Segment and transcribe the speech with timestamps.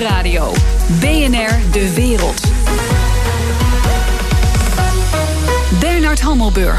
[0.00, 0.52] Nieuwsradio.
[1.00, 2.59] BNR De Wereld.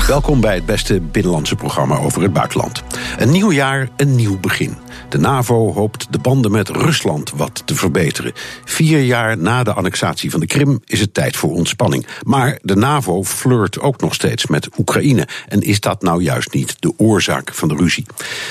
[0.08, 2.84] Welkom bij het beste binnenlandse programma over het buitenland.
[3.18, 4.78] Een nieuw jaar, een nieuw begin.
[5.10, 8.32] De NAVO hoopt de banden met Rusland wat te verbeteren.
[8.66, 12.06] Vier jaar na de annexatie van de Krim is het tijd voor ontspanning.
[12.24, 15.28] Maar de NAVO flirt ook nog steeds met Oekraïne.
[15.48, 18.05] En is dat nou juist niet de oorzaak van de ruzie?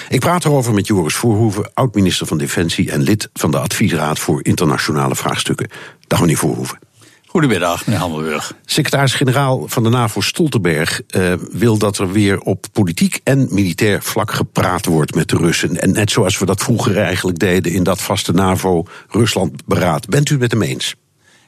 [0.09, 4.45] Ik praat erover met Joris Voorhoeven, oud-minister van Defensie en lid van de Adviesraad voor
[4.45, 5.69] Internationale Vraagstukken.
[6.07, 6.90] Dag meneer Voorhoeven.
[7.31, 8.55] Goedemiddag, meneer Hammelburg.
[8.65, 14.33] Secretaris-generaal van de NAVO Stoltenberg uh, wil dat er weer op politiek en militair vlak
[14.33, 15.81] gepraat wordt met de Russen.
[15.81, 20.09] En net zoals we dat vroeger eigenlijk deden in dat vaste NAVO-Rusland-beraad.
[20.09, 20.95] Bent u het met hem eens?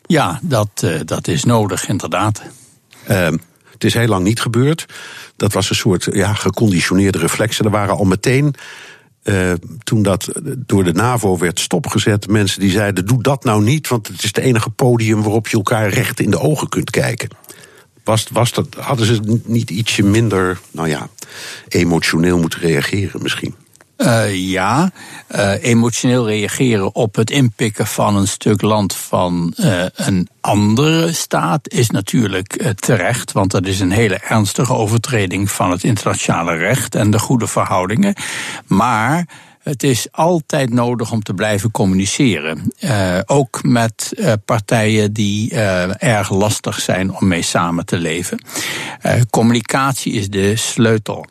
[0.06, 2.42] Ja, dat, uh, dat is nodig, inderdaad.
[3.10, 3.28] Uh,
[3.70, 4.86] het is heel lang niet gebeurd.
[5.36, 7.64] Dat was een soort ja, geconditioneerde reflexen.
[7.64, 8.54] Er waren al meteen
[9.24, 13.88] uh, toen dat door de NAVO werd stopgezet, mensen die zeiden: doe dat nou niet,
[13.88, 17.28] want het is het enige podium waarop je elkaar recht in de ogen kunt kijken.
[18.04, 21.08] Was, was dat, hadden ze niet ietsje minder, nou ja,
[21.68, 23.54] emotioneel moeten reageren misschien?
[24.02, 24.90] Uh, ja,
[25.36, 31.68] uh, emotioneel reageren op het inpikken van een stuk land van uh, een andere staat
[31.68, 37.10] is natuurlijk terecht, want dat is een hele ernstige overtreding van het internationale recht en
[37.10, 38.14] de goede verhoudingen.
[38.66, 39.26] Maar
[39.62, 42.72] het is altijd nodig om te blijven communiceren.
[42.80, 48.44] Uh, ook met uh, partijen die uh, erg lastig zijn om mee samen te leven.
[49.30, 51.26] communicatie is de sleutel.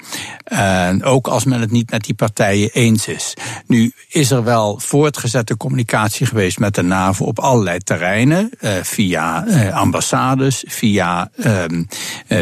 [1.04, 3.34] ook als men het niet met die partijen eens is.
[3.68, 8.50] Nu is er wel voortgezette communicatie geweest met de NAVO op allerlei terreinen.
[8.82, 11.84] via ambassades, via ehm,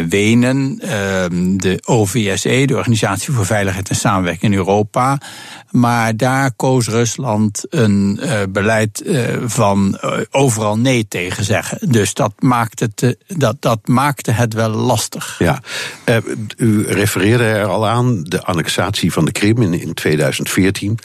[0.09, 5.17] Wenen, ehm, de OVSE, de Organisatie voor Veiligheid en Samenwerking in Europa.
[5.79, 11.91] Maar daar koos Rusland een uh, beleid uh, van uh, overal nee tegen zeggen.
[11.91, 15.35] Dus dat maakte het, dat, dat maakte het wel lastig.
[15.39, 15.61] Ja,
[16.57, 20.99] u refereerde er al aan, de annexatie van de Krim in, in 2014.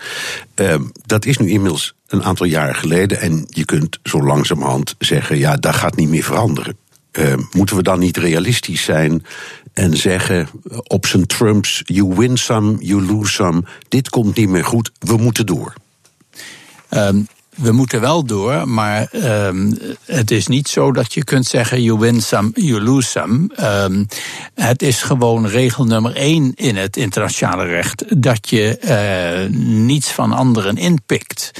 [1.07, 3.21] dat is nu inmiddels een aantal jaren geleden.
[3.21, 6.77] En je kunt zo langzamerhand zeggen, ja, dat gaat niet meer veranderen.
[7.53, 9.25] moeten we dan niet realistisch zijn
[9.75, 10.49] en zeggen
[10.83, 13.62] op zijn Trumps: you win some, you lose some.
[13.89, 15.75] Dit komt niet meer goed, we moeten door.
[16.91, 21.83] Um, we moeten wel door, maar um, het is niet zo dat je kunt zeggen:
[21.83, 23.49] you win some, you lose some.
[23.61, 24.07] Um,
[24.55, 28.79] het is gewoon regel nummer één in het internationale recht dat je
[29.51, 31.51] uh, niets van anderen inpikt.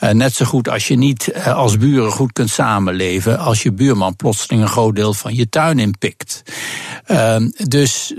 [0.00, 3.72] Uh, net zo goed als je niet uh, als buren goed kunt samenleven als je
[3.72, 6.42] buurman plotseling een groot deel van je tuin inpikt.
[7.10, 7.36] Uh,
[7.68, 8.14] dus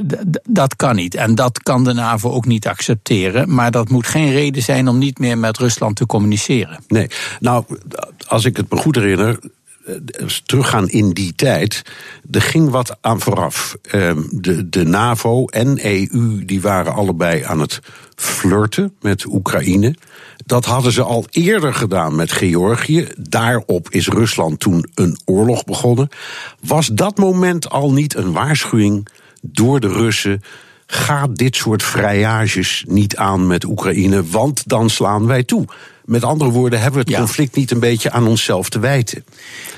[0.50, 1.16] dat kan niet.
[1.16, 3.53] En dat kan de NAVO ook niet accepteren.
[3.53, 6.79] Maar dat moet geen reden zijn om niet meer met Rusland te communiceren.
[6.88, 7.07] Nee,
[7.40, 7.63] nou,
[8.28, 9.40] als ik het me goed herinner,
[10.45, 11.81] teruggaan in die tijd,
[12.31, 13.77] er ging wat aan vooraf.
[14.29, 17.79] De, de NAVO en EU die waren allebei aan het
[18.15, 19.95] flirten met Oekraïne.
[20.45, 23.07] Dat hadden ze al eerder gedaan met Georgië.
[23.17, 26.09] Daarop is Rusland toen een oorlog begonnen.
[26.59, 29.07] Was dat moment al niet een waarschuwing
[29.41, 30.41] door de Russen?
[30.85, 35.65] Ga dit soort vrijages niet aan met Oekraïne, want dan slaan wij toe.
[36.11, 39.25] Met andere woorden, hebben we het conflict niet een beetje aan onszelf te wijten?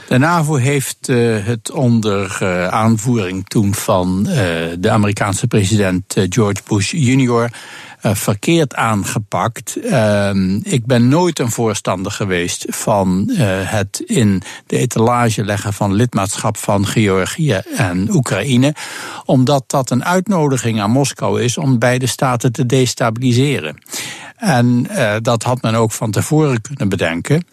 [0.08, 4.36] De NAVO heeft uh, het onder uh, aanvoering toen van uh,
[4.80, 7.52] de Amerikaanse president George Bush Jr.
[8.04, 9.76] verkeerd aangepakt.
[9.76, 13.30] Ehm, ik ben nooit een voorstander geweest van
[13.66, 18.76] het in de etalage leggen van lidmaatschap van Georgië en Oekraïne,
[19.26, 23.78] omdat dat een uitnodiging aan Moskou is om beide staten te destabiliseren.
[24.44, 27.46] En uh, dat had men ook van tevoren kunnen bedenken.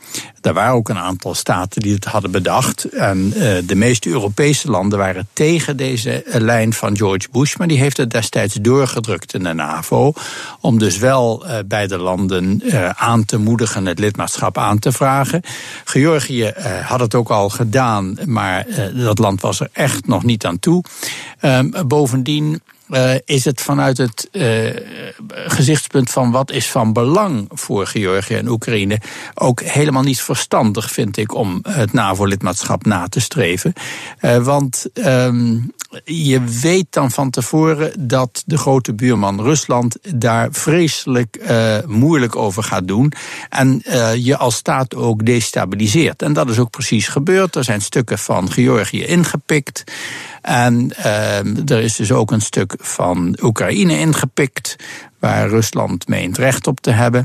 [0.43, 2.85] Er waren ook een aantal staten die het hadden bedacht.
[2.85, 7.57] En uh, de meeste Europese landen waren tegen deze lijn van George Bush.
[7.57, 10.13] Maar die heeft het destijds doorgedrukt in de NAVO.
[10.61, 12.63] Om dus wel uh, beide landen
[12.97, 15.43] aan te moedigen het lidmaatschap aan te vragen.
[15.85, 16.53] Georgië
[16.85, 20.85] had het ook al gedaan, maar dat land was er echt nog niet aan toe.
[21.41, 24.71] Ehm, bovendien uh, is het vanuit het uh,
[25.29, 29.01] gezichtspunt van wat is van belang voor Georgië en Oekraïne
[29.35, 33.73] ook helemaal niet verstandig, vind ik, om het NAVO-lidmaatschap na te streven.
[34.21, 35.73] Uh, want um,
[36.05, 41.53] je weet dan van tevoren dat de grote buurman Rusland daar vreselijk
[41.87, 43.13] moeilijk over gaat doen
[43.49, 43.83] en
[44.23, 46.23] je als staat ook destabiliseert.
[46.23, 47.57] En dat is ook precies gebeurd.
[47.57, 49.85] Er zijn stukken van Georgië ingepikt.
[50.43, 54.77] En uh, er is dus ook een stuk van Oekraïne ingepikt.
[55.21, 57.25] Waar Rusland meent recht op te hebben.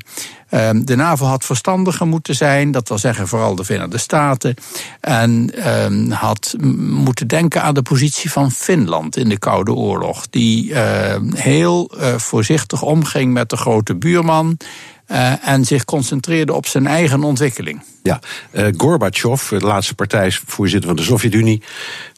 [0.49, 4.55] Ehm, de NAVO had verstandiger moeten zijn, dat wil zeggen vooral de Verenigde Staten.
[4.99, 10.73] En ehm, had moeten denken aan de positie van Finland in de Koude Oorlog, die
[10.73, 14.57] ehm, heel uh, voorzichtig omging met de grote buurman.
[15.11, 17.83] Uh, en zich concentreerde op zijn eigen ontwikkeling.
[18.03, 18.19] Ja,
[18.51, 21.61] uh, Gorbachev, de laatste partijvoorzitter van de Sovjet-Unie,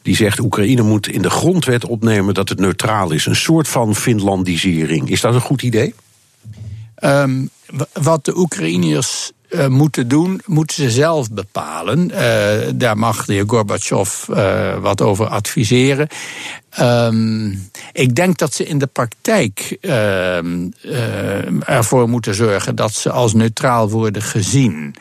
[0.02, 3.26] die zegt Oekraïne moet in de grondwet opnemen dat het neutraal is.
[3.26, 5.10] Een soort van Finlandisering.
[5.10, 5.94] Is dat een goed idee?
[7.04, 7.50] Um,
[7.92, 12.10] wat de Oekraïners uh, moeten doen, moeten ze zelf bepalen.
[12.10, 12.18] Uh,
[12.74, 16.08] daar mag de heer Gorbachev uh, wat over adviseren.
[16.80, 20.68] Um, ik denk dat ze in de praktijk ehm,
[21.60, 24.94] ervoor moeten zorgen dat ze als neutraal worden gezien.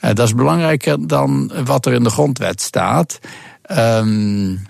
[0.00, 3.18] dat is belangrijker dan wat er in de grondwet staat.
[3.70, 4.66] Um,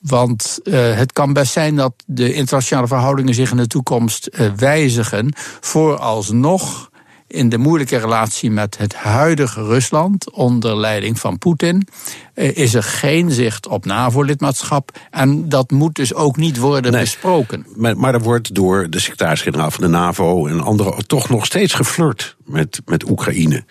[0.00, 5.32] want het kan best zijn dat de internationale verhoudingen zich in de toekomst uh, wijzigen.
[5.60, 6.89] Vooralsnog
[7.30, 11.88] in de moeilijke relatie met het huidige Rusland onder leiding van Poetin
[12.34, 14.98] uh, is er geen zicht op NAVO-lidmaatschap.
[15.10, 17.66] En dat moet dus ook niet worden nee, besproken.
[17.76, 21.74] Maar, maar er wordt door de secretaris-generaal van de NAVO en anderen toch nog steeds
[21.74, 23.64] geflirt met, met Oekraïne.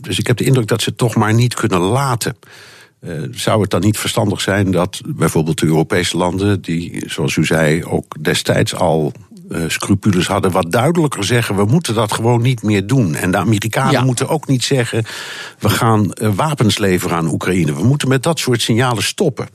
[0.00, 2.36] dus ik heb de indruk dat ze het toch maar niet kunnen laten.
[3.00, 7.44] Uh, zou het dan niet verstandig zijn dat bijvoorbeeld de Europese landen, die, zoals u
[7.44, 9.12] zei, ook destijds al
[9.66, 13.14] scrupules hadden, wat duidelijker zeggen: we moeten dat gewoon niet meer doen.
[13.14, 14.04] En de Amerikanen ja.
[14.04, 15.04] moeten ook niet zeggen:
[15.58, 17.74] we gaan uh, wapens leveren aan Oekraïne.
[17.74, 19.48] We moeten met dat soort signalen stoppen.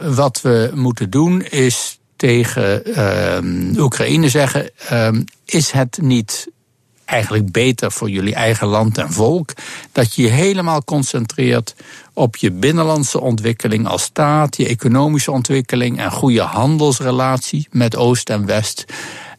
[0.00, 6.48] wat we moeten doen is tegen ehm, Oekraïne zeggen: ehm, is het niet
[7.08, 9.52] eigenlijk beter voor jullie eigen land en volk.
[9.92, 11.74] Dat je je helemaal concentreert
[12.12, 18.46] op je binnenlandse ontwikkeling als staat, je economische ontwikkeling en goede handelsrelatie met Oost en
[18.46, 18.84] West.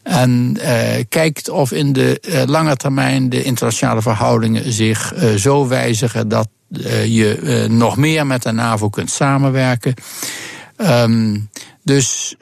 [0.02, 5.68] En uh, kijkt of in de uh, lange termijn de internationale verhoudingen zich uh, zo
[5.68, 6.48] wijzigen dat
[7.06, 9.94] je nog meer met de NAVO kunt samenwerken.
[10.76, 11.48] Um,
[11.82, 12.34] dus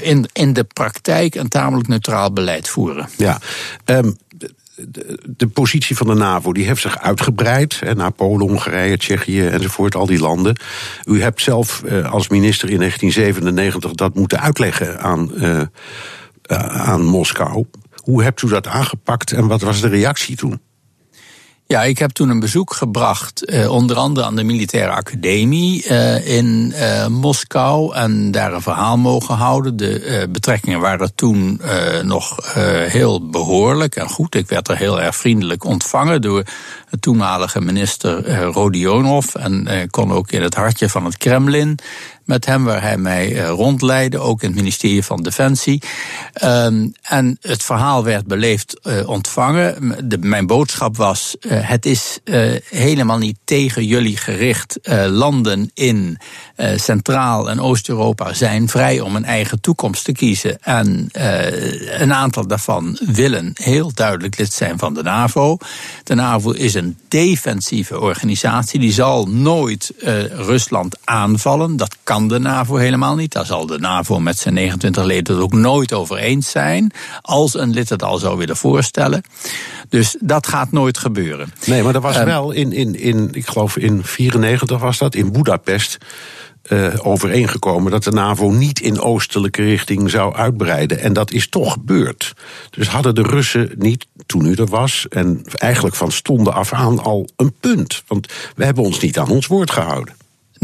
[0.00, 3.08] in, in de praktijk een tamelijk neutraal beleid voeren.
[3.16, 3.38] Ja,
[3.84, 4.16] um,
[5.36, 7.80] de, positie van de NAVO die heeft zich uitgebreid.
[7.80, 10.60] Hè, naar Polen, Hongarije, Tsjechië enzovoort, al die landen.
[11.04, 15.66] U hebt zelf eh, als minister in 1997 dat moeten uitleggen aan, uh, uh,
[16.66, 17.66] aan Moskou.
[18.02, 20.60] Hoe hebt u dat aangepakt en wat was de reactie toen?
[21.72, 26.36] Ja, ik heb toen een bezoek gebracht, eh, onder andere aan de militaire academie eh,
[26.36, 27.94] in eh, Moskou.
[27.94, 29.76] En daar een verhaal mogen houden.
[29.76, 31.60] De betrekkingen waren toen
[32.02, 32.54] nog
[32.88, 34.34] heel behoorlijk en goed.
[34.34, 36.44] Ik werd er heel erg vriendelijk ontvangen door
[37.00, 39.34] toenmalige minister Rodionov.
[39.34, 41.78] En kon ook in het hartje van het Kremlin
[42.24, 45.82] met hem, waar hij mij uh, rondleidde, ook in het ministerie van Defensie.
[46.44, 49.96] Um, en het verhaal werd beleefd ontvangen.
[50.20, 52.18] Mijn boodschap was: het is
[52.68, 54.78] helemaal niet tegen jullie gericht.
[55.08, 56.18] landen in
[56.76, 60.62] Centraal- en Oost-Europa zijn vrij om een eigen toekomst te kiezen.
[60.62, 61.08] En
[62.00, 65.56] een aantal daarvan willen heel duidelijk lid zijn van de NAVO.
[66.04, 68.80] De NAVO is een defensieve organisatie.
[68.80, 69.92] Die zal nooit
[70.36, 71.76] Rusland aanvallen.
[71.76, 73.32] Dat kan de NAVO helemaal niet.
[73.32, 76.92] Daar zal de NAVO met zijn 29 leden het ook nooit over eens zijn.
[77.20, 79.22] Als een lid het al zou willen voorstellen.
[79.88, 81.52] Dus dat gaat nooit gebeuren.
[81.66, 85.14] Nee, maar er was um, wel in, in, in, ik geloof in 94 was dat,
[85.14, 85.98] in Budapest.
[86.68, 90.98] Uh, overeengekomen dat de NAVO niet in oostelijke richting zou uitbreiden.
[90.98, 92.34] En dat is toch gebeurd.
[92.70, 96.98] Dus hadden de Russen niet, toen u er was, en eigenlijk van stonden af aan
[96.98, 98.02] al een punt.
[98.06, 100.14] Want we hebben ons niet aan ons woord gehouden.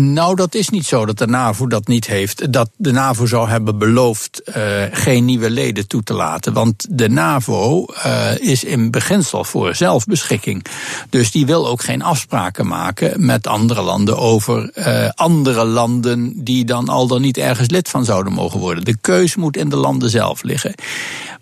[0.00, 2.52] Nou, dat is niet zo dat de NAVO dat niet heeft.
[2.52, 4.54] Dat de NAVO zou hebben beloofd uh,
[4.90, 6.52] geen nieuwe leden toe te laten.
[6.52, 10.64] Want de NAVO uh, is in beginsel voor zelfbeschikking.
[11.10, 16.64] Dus die wil ook geen afspraken maken met andere landen over uh, andere landen die
[16.64, 18.84] dan al dan niet ergens lid van zouden mogen worden.
[18.84, 20.74] De keus moet in de landen zelf liggen.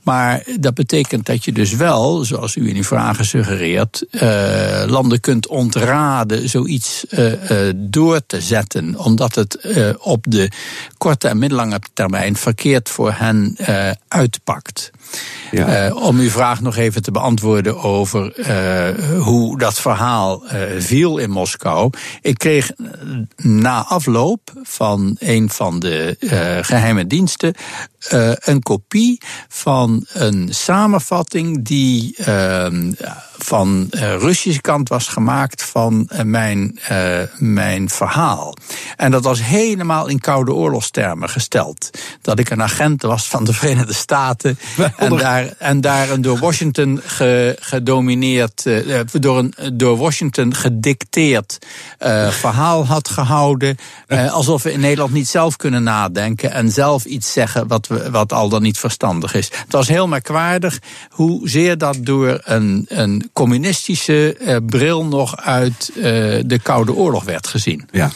[0.07, 5.21] Maar dat betekent dat je dus wel, zoals u in uw vragen suggereert, uh, landen
[5.21, 9.59] kunt ontraden zoiets uh, uh, door te zetten, omdat het
[10.01, 10.51] op de
[10.99, 13.57] korte en middellange termijn verkeerd voor hen
[14.09, 14.91] uitpakt.
[15.51, 15.87] Ja.
[15.87, 21.19] Uh, om uw vraag nog even te beantwoorden over uh, hoe dat verhaal uh, viel
[21.19, 21.91] in Moskou.
[22.21, 22.71] Ik kreeg
[23.37, 26.17] na afloop van een van de
[26.63, 27.55] geheime diensten
[28.39, 32.17] een kopie van een samenvatting die
[33.39, 33.87] van
[34.19, 36.79] Russische kant was gemaakt van mijn,
[37.37, 38.57] mijn verhaal.
[38.97, 41.91] En dat was helemaal in Koude Oorlogstermen gesteld.
[42.23, 44.59] Dat ik een agent was van de Verenigde Staten.
[44.97, 47.01] en, daar, en daar een door Washington
[47.59, 48.65] gedomineerd,
[49.13, 51.59] door een door Washington gedicteerd
[52.31, 53.77] verhaal had gehouden.
[54.31, 58.33] alsof we in Nederland niet zelf kunnen nadenken en zelf iets zeggen wat, we, wat
[58.33, 59.51] al dan niet verstandig is.
[59.53, 60.79] Het was heel merkwaardig
[61.11, 66.05] hoezeer dat door een, een communistische uh, bril nog uit uh,
[66.47, 67.89] de Koude Oorlog werd gezien.
[67.91, 68.11] Ja.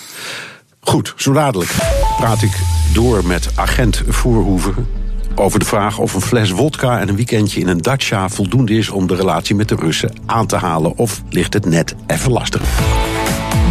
[0.81, 1.71] Goed, zo dadelijk
[2.17, 2.52] praat ik
[2.93, 4.87] door met agent Voorhoeven
[5.35, 8.90] over de vraag of een fles wodka en een weekendje in een dacha voldoende is
[8.90, 10.97] om de relatie met de Russen aan te halen.
[10.97, 12.62] Of ligt het net even lastig?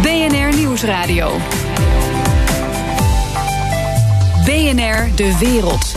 [0.02, 1.36] BNR Nieuwsradio.
[4.44, 5.94] BNR De Wereld.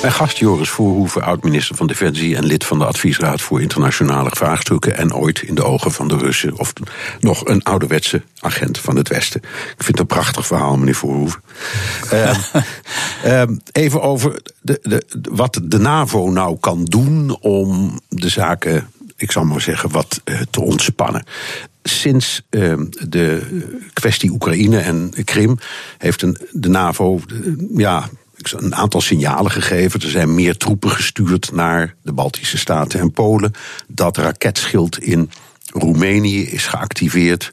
[0.00, 4.96] Mijn gast Joris Voorhoeven, oud-minister van Defensie en lid van de Adviesraad voor Internationale Vraagstukken.
[4.96, 6.72] En ooit in de ogen van de Russen, of
[7.20, 9.40] nog een ouderwetse agent van het Westen.
[9.42, 11.42] Ik vind het een prachtig verhaal, meneer Voorhoeven.
[12.12, 13.42] uh,
[13.72, 19.44] even over de, de, wat de NAVO nou kan doen om de zaken ik zal
[19.44, 21.24] maar zeggen, wat uh, te ontspannen
[21.82, 22.74] sinds uh,
[23.08, 23.42] de
[23.92, 25.58] kwestie Oekraïne en Krim
[25.98, 27.20] heeft een, de NAVO
[27.76, 28.08] ja,
[28.42, 30.00] een aantal signalen gegeven.
[30.00, 33.52] Er zijn meer troepen gestuurd naar de Baltische Staten en Polen.
[33.88, 35.30] Dat raketschild in
[35.72, 37.50] Roemenië is geactiveerd.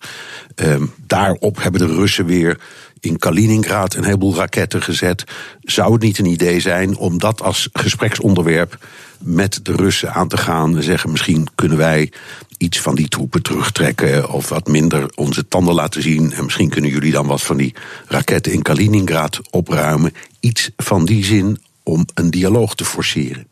[0.56, 0.76] Uh,
[1.08, 2.60] daarop hebben de Russen weer
[3.00, 5.24] in Kaliningrad een heleboel raketten gezet.
[5.62, 8.78] Zou het niet een idee zijn om dat als gespreksonderwerp
[9.20, 12.12] met de Russen aan te gaan en zeggen: misschien kunnen wij
[12.58, 16.34] iets van die troepen terugtrekken of wat minder onze tanden laten zien.
[16.34, 17.74] En misschien kunnen jullie dan wat van die
[18.08, 20.14] raketten in Kaliningrad opruimen.
[20.40, 23.48] Iets van die zin om een dialoog te forceren.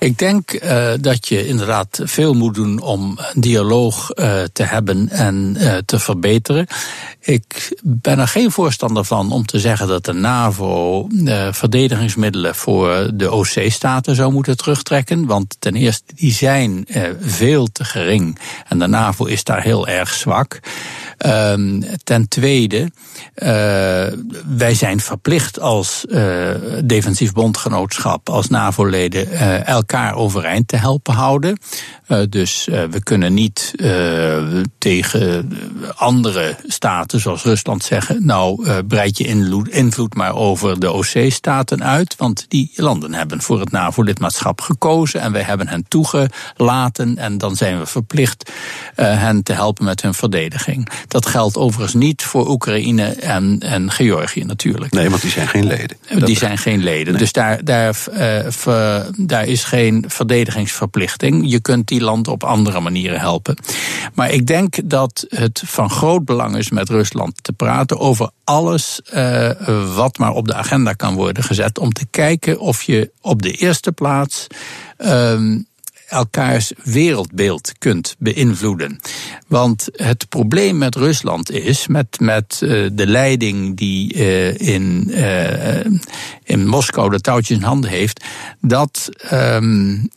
[0.00, 5.56] Ik denk uh, dat je inderdaad veel moet doen om dialoog uh, te hebben en
[5.58, 6.66] uh, te verbeteren.
[7.20, 11.06] Ik ben er geen voorstander van om te zeggen dat de NAVO
[11.50, 15.26] verdedigingsmiddelen voor de OC-staten zou moeten terugtrekken.
[15.26, 16.86] Want ten eerste, die zijn
[17.20, 18.38] veel te gering.
[18.68, 20.60] En de NAVO is daar heel erg zwak.
[21.26, 22.90] Um, ten tweede,
[24.46, 26.04] wij zijn verplicht als
[26.84, 31.58] defensief bondgenootschap, als NAVO-leden, uh, elkaar overeind te helpen houden.
[32.28, 33.74] dus we kunnen niet
[34.78, 35.52] tegen
[35.94, 42.14] andere staten, zoals Rusland, zeggen: Nou, breid je invloed, invloed maar over de OC-staten uit.
[42.16, 47.16] Want die landen hebben voor het NAVO-lidmaatschap gekozen en wij hebben hen toegelaten.
[47.16, 48.50] En dan zijn we verplicht
[48.94, 50.88] hen te helpen met hun verdediging.
[51.08, 54.92] Dat geldt overigens niet voor Oekraïne en, en Georgië natuurlijk.
[54.92, 55.96] Nee, want die zijn geen leden.
[56.24, 57.18] Die zijn geen leden.
[57.18, 57.96] Dus daar, daar,
[58.66, 61.50] uh, daar is geen verdedigingsverplichting.
[61.50, 63.56] Je kunt die landen op andere manieren helpen.
[64.14, 69.00] Maar ik denk dat het van groot belang is met Rusland te praten over alles
[69.14, 69.50] uh,
[69.94, 71.78] wat maar op de agenda kan worden gezet.
[71.78, 74.46] Om te kijken of je op de eerste plaats.
[74.98, 75.56] Uh,
[76.08, 79.00] elkaars wereldbeeld kunt beïnvloeden.
[79.46, 85.84] Want het probleem met Rusland is, met, met uh, de leiding die uh, in, uh,
[86.44, 88.24] in Moskou de touwtjes in handen heeft,
[88.60, 90.08] dat um,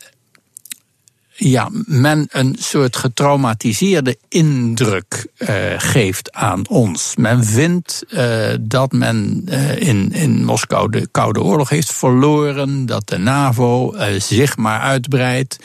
[1.44, 7.16] ja, men een soort getraumatiseerde indruk uh, geeft aan ons.
[7.16, 13.08] Men vindt uh, dat men uh, in, in Moskou de Koude Oorlog heeft verloren, dat
[13.08, 15.60] de NAVO zich maar uitbreidt.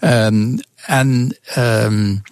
[0.00, 2.22] Um, en um,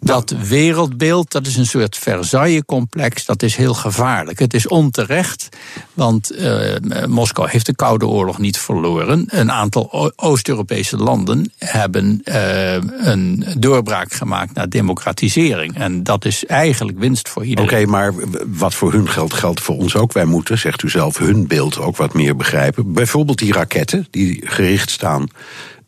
[0.00, 4.38] dat wereldbeeld, dat is een soort Versailles-complex, dat is heel gevaarlijk.
[4.38, 5.48] Het is onterecht,
[5.94, 6.74] want uh,
[7.06, 9.24] Moskou heeft de Koude Oorlog niet verloren.
[9.28, 15.78] Een aantal Oost-Europese landen hebben uh, een doorbraak gemaakt naar democratisering.
[15.78, 17.70] En dat is eigenlijk winst voor iedereen.
[17.70, 18.14] Oké, maar
[18.46, 20.12] wat voor hun geldt, geldt voor ons ook.
[20.12, 22.92] Wij moeten, zegt u zelf, hun beeld ook wat meer begrijpen.
[22.92, 25.26] Bijvoorbeeld die raketten die gericht staan.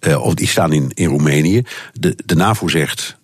[0.01, 1.63] Uh, of die staan in, in Roemenië.
[1.93, 3.18] De, NAVO zegt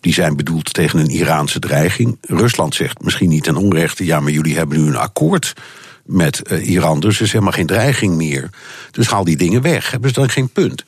[0.00, 2.18] die zijn bedoeld tegen een Iraanse dreiging.
[2.20, 5.52] Rusland zegt misschien niet ten onrechte, ja, maar jullie hebben nu een akkoord
[6.04, 8.50] met uh, Iran, dus er is helemaal geen dreiging meer.
[8.90, 9.90] Dus haal die dingen weg.
[9.90, 10.84] Hebben ze dan geen punt?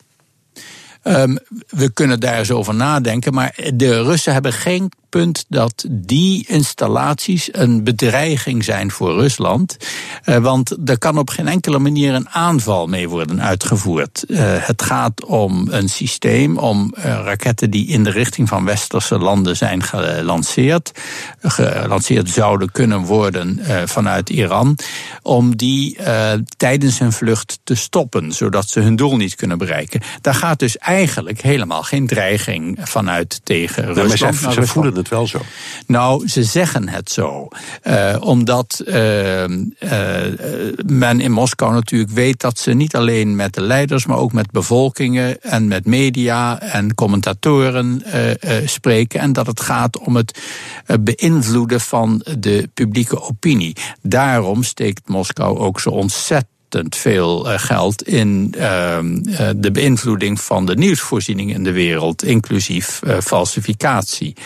[1.02, 6.44] Um, we kunnen daar eens over nadenken, maar de Russen hebben geen punt dat die
[6.48, 9.76] installaties een bedreiging zijn voor Rusland.
[10.24, 14.24] Uh, want er kan op geen enkele manier een aanval mee worden uitgevoerd.
[14.26, 19.18] Uh, het gaat om een systeem, om uh, raketten die in de richting van westerse
[19.18, 20.90] landen zijn gelanceerd.
[21.40, 24.78] Gelanceerd zouden kunnen worden vanuit Iran.
[25.22, 25.98] Om die
[26.56, 30.00] tijdens hun vlucht te stoppen, zodat ze hun doel niet kunnen bereiken.
[30.20, 34.20] Daar gaat dus eigenlijk helemaal geen dreiging vanuit tegen Rusland.
[34.20, 35.40] Nee, maar ze, ze voelen het wel zo.
[35.86, 37.48] Nou, ze zeggen het zo.
[37.84, 39.48] Uh, omdat uh, uh,
[40.86, 44.50] men in Moskou natuurlijk weet dat ze niet alleen met de leiders, maar ook met
[44.50, 48.02] bevolkingen en met media en commentatoren
[48.64, 49.20] spreken.
[49.20, 50.38] En dat het gaat om het
[51.00, 53.76] beïnvloeden van de publieke opinie.
[54.02, 58.50] Daarom steekt Moskou ook zo ontzettend veel geld in
[59.56, 64.36] de beïnvloeding van de nieuwsvoorziening in de wereld, inclusief falsificatie.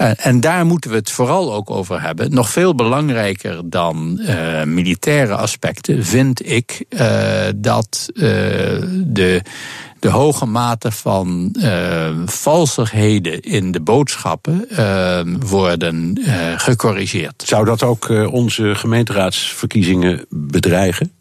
[0.00, 2.34] Uh, en daar moeten we het vooral ook over hebben.
[2.34, 4.20] Nog veel belangrijker dan
[4.64, 6.84] militaire aspecten vind ik
[7.56, 8.08] dat
[9.04, 9.42] de
[9.98, 11.56] de hoge mate van
[12.26, 14.68] valsigheden in de boodschappen
[15.46, 16.18] worden
[16.56, 17.42] gecorrigeerd.
[17.46, 21.12] Zou dat ook onze gemeenteraadsverkiezingen bedreigen?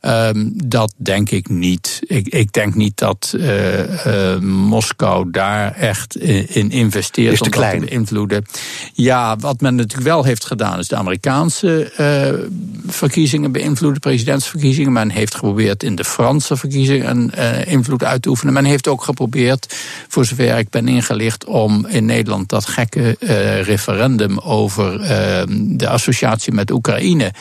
[0.00, 2.00] Um, dat denk ik niet.
[2.06, 8.44] Ik, ik denk niet dat uh, uh, Moskou daar echt in, investeert is te beïnvloeden.
[8.92, 12.46] Ja, wat men natuurlijk wel heeft gedaan is de Amerikaanse uh,
[12.86, 14.92] verkiezingen beïnvloeden, presidentsverkiezingen.
[14.92, 17.30] Men heeft geprobeerd in de Franse verkiezingen
[17.66, 18.52] invloed uit te oefenen.
[18.54, 19.76] Men heeft ook geprobeerd,
[20.08, 23.16] voor zover ik ben ingelicht, om in Nederland dat gekke
[23.62, 27.32] referendum over ehm, de associatie met Oekraïne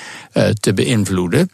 [0.60, 1.52] te beïnvloeden.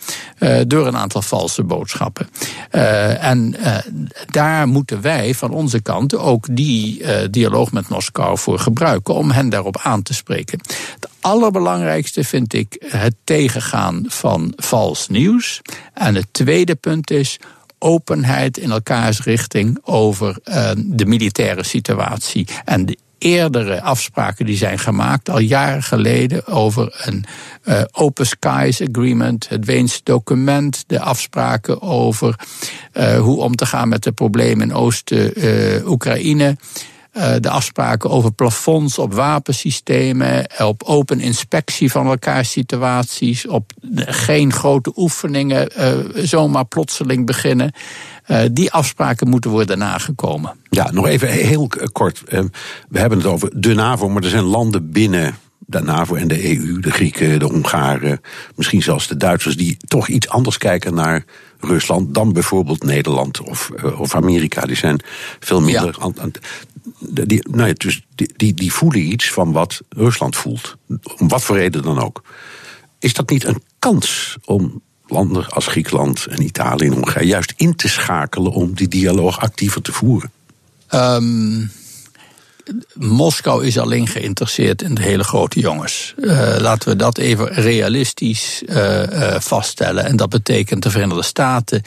[0.68, 2.30] door een een aantal valse boodschappen.
[2.72, 3.78] Uh, en uh,
[4.26, 9.32] daar moeten wij van onze kant ook die uh, dialoog met Moskou voor gebruiken om
[9.32, 10.60] hen daarop aan te spreken.
[10.94, 15.62] Het allerbelangrijkste vind ik het tegengaan van vals nieuws.
[15.94, 17.40] En het tweede punt is
[17.80, 20.38] openheid in elkaars richting over
[20.76, 27.26] de militaire situatie en de eerdere afspraken die zijn gemaakt, al jaren geleden, over een
[27.66, 32.36] uh, Open Skies Agreement, het Weens document, de afspraken over
[32.94, 36.48] uh, hoe om te gaan met de problemen in Oost-Oekraïne.
[36.48, 36.56] Uh,
[37.40, 44.92] de afspraken over plafonds op wapensystemen, op open inspectie van elkaar situaties, op geen grote
[44.96, 47.72] oefeningen uh, zomaar plotseling beginnen.
[48.52, 50.56] Die afspraken moeten worden nagekomen.
[50.70, 52.22] Ja, nog even heel kort.
[52.90, 56.58] we hebben het over de NAVO, maar er zijn landen binnen de NAVO en de
[56.58, 58.22] EU, de Grieken, de Hongaren,
[58.56, 61.26] misschien zelfs de Duitsers, die toch iets anders kijken naar
[61.60, 64.62] Rusland dan bijvoorbeeld Nederland of, of Amerika.
[64.66, 65.00] Die zijn
[65.40, 65.96] veel minder.
[66.00, 67.26] Ja.
[67.26, 70.78] Die, nou ja, dus die, die, die voelen iets van wat Rusland voelt.
[71.18, 72.24] Om wat voor reden dan ook.
[73.00, 77.76] Is dat niet een kans om landen als Griekenland en Italië en Hongarije juist in
[77.76, 80.32] te schakelen om die dialoog actiever te voeren?
[80.94, 81.72] Um,
[82.94, 86.14] Moskou is alleen geïnteresseerd in de hele grote jongens.
[86.18, 90.06] Uh, laten we dat even realistisch uh, uh, vaststellen.
[90.06, 91.82] En dat betekent de Verenigde Staten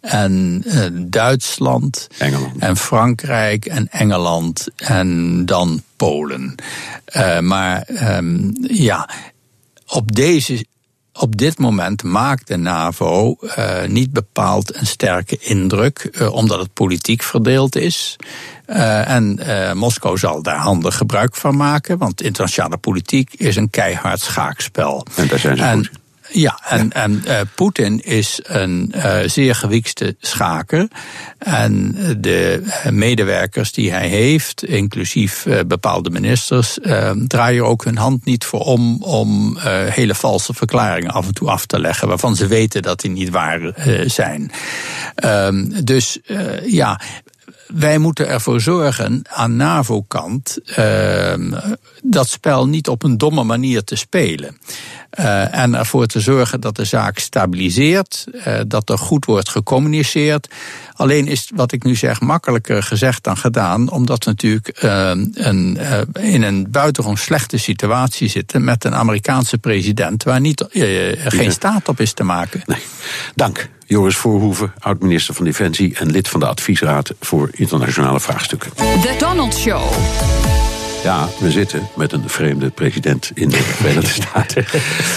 [0.00, 0.64] en
[1.10, 2.58] Duitsland Engeland.
[2.58, 6.54] en Frankrijk en Engeland en dan Polen.
[7.40, 9.08] maar um, ja,
[9.86, 10.64] op deze
[11.18, 16.72] op dit moment maakt de NAVO uh, niet bepaald een sterke indruk, uh, omdat het
[16.72, 18.16] politiek verdeeld is.
[18.68, 19.38] Uh, en
[19.76, 25.06] Moskou zal daar handig gebruik van maken, want internationale politiek is een keihard schaakspel.
[25.16, 25.90] En daar zijn ze en, goed.
[26.30, 30.88] Ja, en, en uh, Poetin is een uh, zeer gewiekste schaker.
[31.38, 36.78] En de medewerkers die hij heeft, inclusief uh, bepaalde ministers,
[37.26, 39.58] draaien ook hun hand niet voor om om
[39.90, 43.30] hele valse verklaringen af en toe af te leggen, waarvan ze weten dat die niet
[43.30, 43.74] waar
[44.06, 44.50] zijn.
[45.14, 46.18] Ehm, dus
[46.64, 47.00] ja,
[47.74, 51.34] wij moeten ervoor zorgen aan NAVO-kant uh,
[52.02, 54.58] dat spel niet op een domme manier te spelen.
[55.18, 60.48] Uh, en ervoor te zorgen dat de zaak stabiliseert, uh, dat er goed wordt gecommuniceerd.
[60.92, 65.78] Alleen is wat ik nu zeg makkelijker gezegd dan gedaan, omdat we natuurlijk uh, een,
[66.20, 70.64] in een buitengewoon slechte situatie zitten met een Amerikaanse president waar niet,
[71.24, 72.62] geen staat op is te maken.
[72.66, 72.82] Nee.
[73.34, 73.68] Dank.
[73.86, 78.72] Joris Voorhoeven, oud-minister van Defensie en lid van de adviesraad voor internationale vraagstukken.
[78.74, 79.82] The Donald Show.
[81.02, 84.64] Ja, we zitten met een vreemde president in de Verenigde Staten.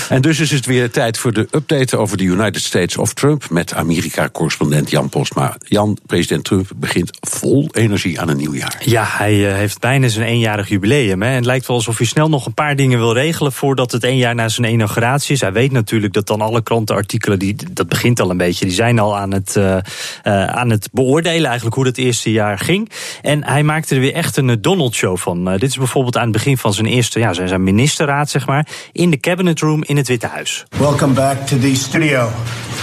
[0.10, 3.50] En dus is het weer tijd voor de update over de United States of Trump
[3.50, 5.56] met Amerika-correspondent Jan Postma.
[5.64, 8.82] Jan, president Trump begint vol energie aan een nieuw jaar.
[8.86, 11.22] Ja, hij eh, heeft bijna zijn eenjarig jubileum.
[11.22, 11.30] Hè.
[11.30, 14.04] En het lijkt wel alsof hij snel nog een paar dingen wil regelen voordat het
[14.04, 15.42] één jaar na zijn inauguratie is.
[15.42, 19.00] Hij weet natuurlijk dat dan alle krantenartikelen, die, dat begint al een beetje, die zijn
[19.00, 19.64] al aan het, uh,
[20.24, 22.92] uh, aan het beoordelen eigenlijk hoe dat eerste jaar ging.
[23.22, 25.58] En hij maakte er weer echt een Donald-show van.
[25.58, 29.10] dit is bijvoorbeeld aan het begin van zijn eerste, ja, zijn ministerraad, zeg maar, in
[29.10, 30.66] de cabinet room in het Witte Huis.
[30.78, 32.30] Welcome back to the studio.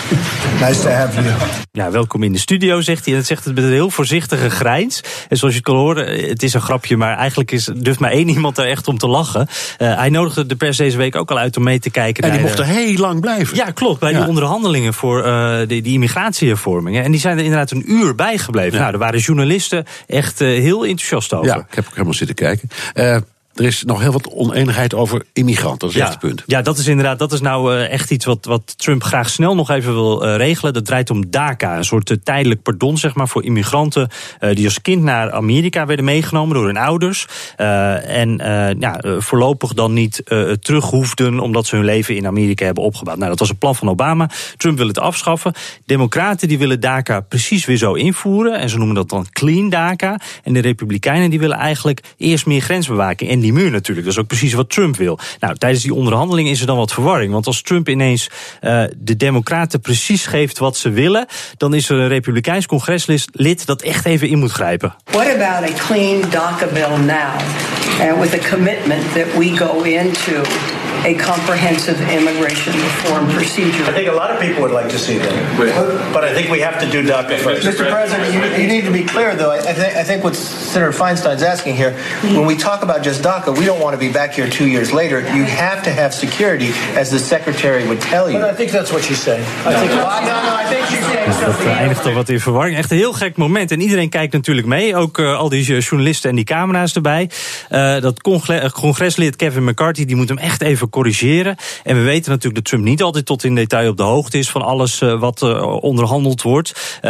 [0.60, 1.34] Nice to have you.
[1.72, 3.12] Ja, welkom in de studio, zegt hij.
[3.12, 5.02] En dat zegt het met een heel voorzichtige grijns.
[5.28, 8.28] En zoals je kan horen, het is een grapje, maar eigenlijk is, durft maar één
[8.28, 9.48] iemand er echt om te lachen.
[9.78, 12.24] Uh, hij nodigde de pers deze week ook al uit om mee te kijken.
[12.24, 13.56] En die mocht er heel lang blijven.
[13.56, 14.00] Ja, klopt.
[14.00, 14.18] Bij ja.
[14.18, 17.04] die onderhandelingen voor uh, die, die immigratiehervormingen.
[17.04, 18.72] En die zijn er inderdaad een uur bijgebleven.
[18.72, 18.78] Ja.
[18.78, 21.46] Nou, er waren journalisten echt uh, heel enthousiast over.
[21.46, 22.68] Ja, ik heb ook helemaal zitten kijken.
[22.96, 23.20] Uh,
[23.58, 25.78] er is nog heel wat oneenigheid over immigranten.
[25.78, 26.42] Dat is ja, echt het punt.
[26.46, 27.18] Ja, dat is inderdaad.
[27.18, 30.36] Dat is nou uh, echt iets wat, wat Trump graag snel nog even wil uh,
[30.36, 30.72] regelen.
[30.72, 31.76] Dat draait om DACA.
[31.76, 34.08] Een soort uh, tijdelijk pardon, zeg maar, voor immigranten.
[34.52, 37.26] die als kind naar Amerika werden meegenomen door hun ouders.
[37.56, 38.36] en
[38.78, 40.22] ja, voorlopig dan niet
[40.60, 41.40] terug hoefden.
[41.40, 43.16] omdat ze hun leven in Amerika hebben opgebouwd.
[43.16, 44.30] Nou, dat was een plan van Obama.
[44.56, 45.52] Trump wil het afschaffen.
[45.84, 48.58] Democraten die willen DACA precies weer zo invoeren.
[48.58, 50.20] En ze noemen dat dan clean DACA.
[50.42, 53.30] En de Republikeinen die willen eigenlijk eerst meer grensbewaking.
[53.30, 54.06] En die muur natuurlijk.
[54.06, 55.18] Dat is ook precies wat Trump wil.
[55.40, 57.32] Nou, tijdens die onderhandeling is er dan wat verwarring.
[57.32, 58.28] Want als Trump ineens
[58.60, 63.82] uh, de Democraten precies geeft wat ze willen, dan is er een Republikeins congreslid dat
[63.82, 64.94] echt even in moet grijpen.
[65.04, 67.40] What about a clean DACA bill now?
[68.00, 70.42] And with a commitment that we go into
[71.04, 73.84] a comprehensive immigration reform procedure.
[73.84, 76.12] I think a lot of people would like to see that.
[76.12, 77.66] But I think we have to do DACA first.
[77.66, 77.90] Mr.
[77.90, 79.50] President, you, you need to be clear, though.
[79.52, 83.56] I, th- I think what Senator Feinstein's asking here, when we talk about just DACA,
[83.56, 85.20] we don't want to be back here two years later.
[85.20, 88.38] You have to have security, as the Secretary would tell you.
[88.38, 89.44] But I think that's what she's saying.
[89.66, 92.76] I think, no, no, I think she's saying dus dat eindigt toch wat in verwarring.
[92.76, 93.70] Echt een heel gek moment.
[93.70, 94.96] En iedereen kijkt natuurlijk mee.
[94.96, 97.30] Ook uh, al die journalisten en die camera's erbij.
[97.70, 101.56] Uh, dat congres, congreslid Kevin McCarthy die moet hem echt even corrigeren.
[101.84, 104.50] En we weten natuurlijk dat Trump niet altijd tot in detail op de hoogte is
[104.50, 105.42] van alles uh, wat
[105.80, 107.00] onderhandeld wordt.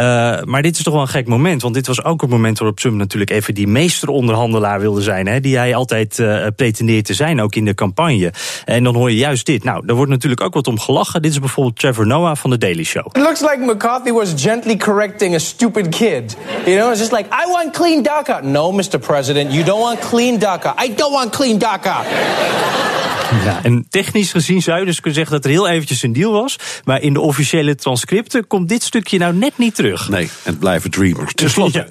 [0.43, 1.61] maar dit is toch wel een gek moment.
[1.61, 5.27] Want dit was ook het moment waarop Trump natuurlijk even die meesteronderhandelaar wilde zijn.
[5.27, 6.23] Hè, die hij altijd
[6.55, 8.33] pretendeert te zijn, ook in de campagne.
[8.65, 9.63] En dan hoor je juist dit.
[9.63, 11.21] Nou, daar wordt natuurlijk ook wat om gelachen.
[11.21, 13.05] Dit is bijvoorbeeld Trevor Noah van The Daily Show.
[13.05, 16.37] It looks like McCarthy was gently correcting a stupid kid.
[16.65, 18.43] You know, it's just like, I want clean DACA.
[18.43, 18.99] No, Mr.
[18.99, 20.73] President, you don't want clean DACA.
[20.77, 22.03] I don't want clean DACA.
[23.45, 26.31] Ja, en technisch gezien zou je dus kunnen zeggen dat er heel eventjes een deal
[26.31, 26.59] was.
[26.83, 30.09] Maar in de officiële transcripten komt dit stukje nou net niet terug.
[30.09, 31.33] Nee, het blijven dreamers.
[31.39, 31.87] Ten slotte,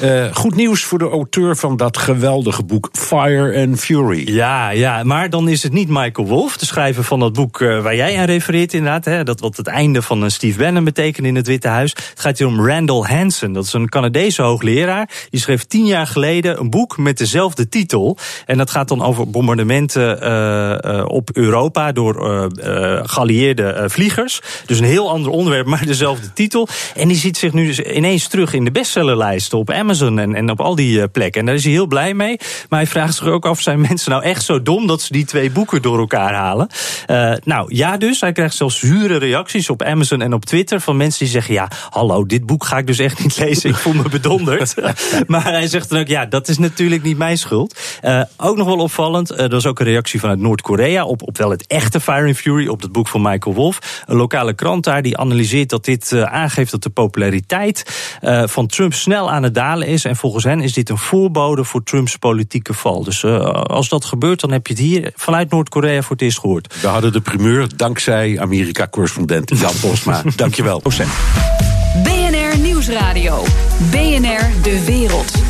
[0.00, 0.24] ja.
[0.26, 4.34] uh, goed nieuws voor de auteur van dat geweldige boek Fire and Fury.
[4.34, 7.82] Ja, ja, maar dan is het niet Michael Wolff, de schrijver van dat boek uh,
[7.82, 9.04] waar jij aan refereert inderdaad.
[9.04, 11.90] Hè, dat wat het einde van uh, Steve Bannon betekent in het Witte Huis.
[11.90, 13.52] Het gaat hier om Randall Hansen.
[13.52, 15.10] Dat is een Canadese hoogleraar.
[15.30, 18.16] Die schreef tien jaar geleden een boek met dezelfde titel.
[18.46, 24.40] En dat gaat dan over bombardementen uh, op Europa door uh, geallieerde vliegers.
[24.66, 26.68] Dus een heel ander onderwerp, maar dezelfde titel.
[26.94, 30.50] En die ziet zich nu dus ineens terug in de bestsellerlijsten op Amazon en, en
[30.50, 31.40] op al die plekken.
[31.40, 32.36] En daar is hij heel blij mee.
[32.68, 35.24] Maar hij vraagt zich ook af: zijn mensen nou echt zo dom dat ze die
[35.24, 36.68] twee boeken door elkaar halen?
[37.44, 38.20] nou ja, dus.
[38.20, 41.68] Hij krijgt zelfs zure reacties op Amazon en op Twitter van mensen die zeggen: ja,
[41.90, 43.70] hallo, dit boek ga ik dus echt niet lezen.
[43.70, 44.74] Ik voel me bedonderd.
[45.26, 47.78] maar hij zegt dan ook: ja, dat is natuurlijk niet mijn schuld.
[48.36, 51.66] ook nog wel opvallend, er was ook een reactie vanuit Noord-Korea op, op wel het
[51.66, 54.02] echte Fire and Fury, op het boek van Michael Wolff.
[54.06, 57.84] Een lokale krant daar die analyseert dat dit uh, aangeeft dat de populariteit
[58.22, 60.04] uh, van Trump snel aan het dalen is.
[60.04, 63.04] En volgens hen is dit een voorbode voor Trumps politieke val.
[63.04, 66.38] Dus uh, als dat gebeurt, dan heb je het hier vanuit Noord-Korea voor het eerst
[66.38, 66.74] gehoord.
[66.80, 70.22] We hadden de primeur dankzij Amerika-correspondent Jan Postma.
[70.36, 70.82] Dankjewel.
[72.02, 73.44] BNR Nieuwsradio.
[73.90, 75.49] BNR De Wereld.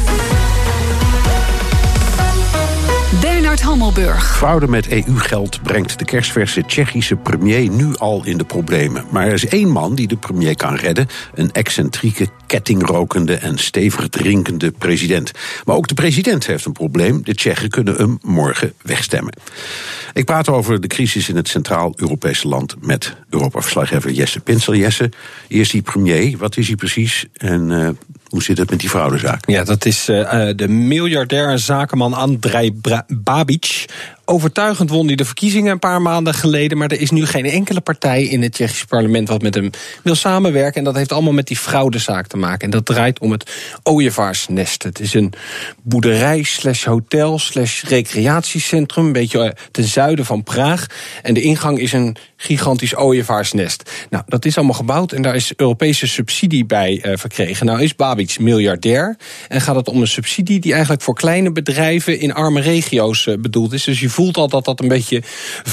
[3.61, 4.69] Bernard Hammelburg.
[4.69, 9.05] Met EU-geld brengt de kerstverse Tsjechische premier nu al in de problemen.
[9.11, 14.09] Maar er is één man die de premier kan redden: een excentrieke, kettingrokende en stevig
[14.09, 15.33] drinkende president.
[15.65, 17.25] Maar ook de president heeft een probleem.
[17.25, 19.33] De Tsjechen kunnen hem morgen wegstemmen.
[20.13, 24.75] Ik praat over de crisis in het Centraal-Europese land met Europa-verslaggever Jesse Pinsel.
[24.75, 25.11] Jesse,
[25.49, 27.89] eerst die premier, wat is hij precies en uh,
[28.31, 29.49] hoe zit het met die fraudezaak?
[29.49, 33.85] Ja, dat is uh, de miljardair zakenman Andrei Babic
[34.31, 36.79] overtuigend won hij de verkiezingen een paar maanden geleden.
[36.79, 39.71] Maar er is nu geen enkele partij in het Tsjechische parlement wat met hem
[40.03, 40.79] wil samenwerken.
[40.79, 42.61] En dat heeft allemaal met die fraudezaak te maken.
[42.61, 43.51] En dat draait om het
[43.83, 44.83] Ooievaarsnest.
[44.83, 45.33] Het is een
[45.83, 49.07] boerderij slash hotel slash recreatiecentrum.
[49.07, 50.87] Een beetje eh, ten zuiden van Praag.
[51.23, 53.91] En de ingang is een gigantisch ooievaarsnest.
[54.11, 57.67] Nou, dat is allemaal gebouwd en daar is Europese subsidie bij uh, verkregen.
[57.67, 59.17] Nou is Babic miljardair
[59.49, 63.35] en gaat het om een subsidie die eigenlijk voor kleine bedrijven in arme regio's uh,
[63.39, 63.85] bedoeld is.
[63.85, 65.23] Dus je voelt al dat dat een beetje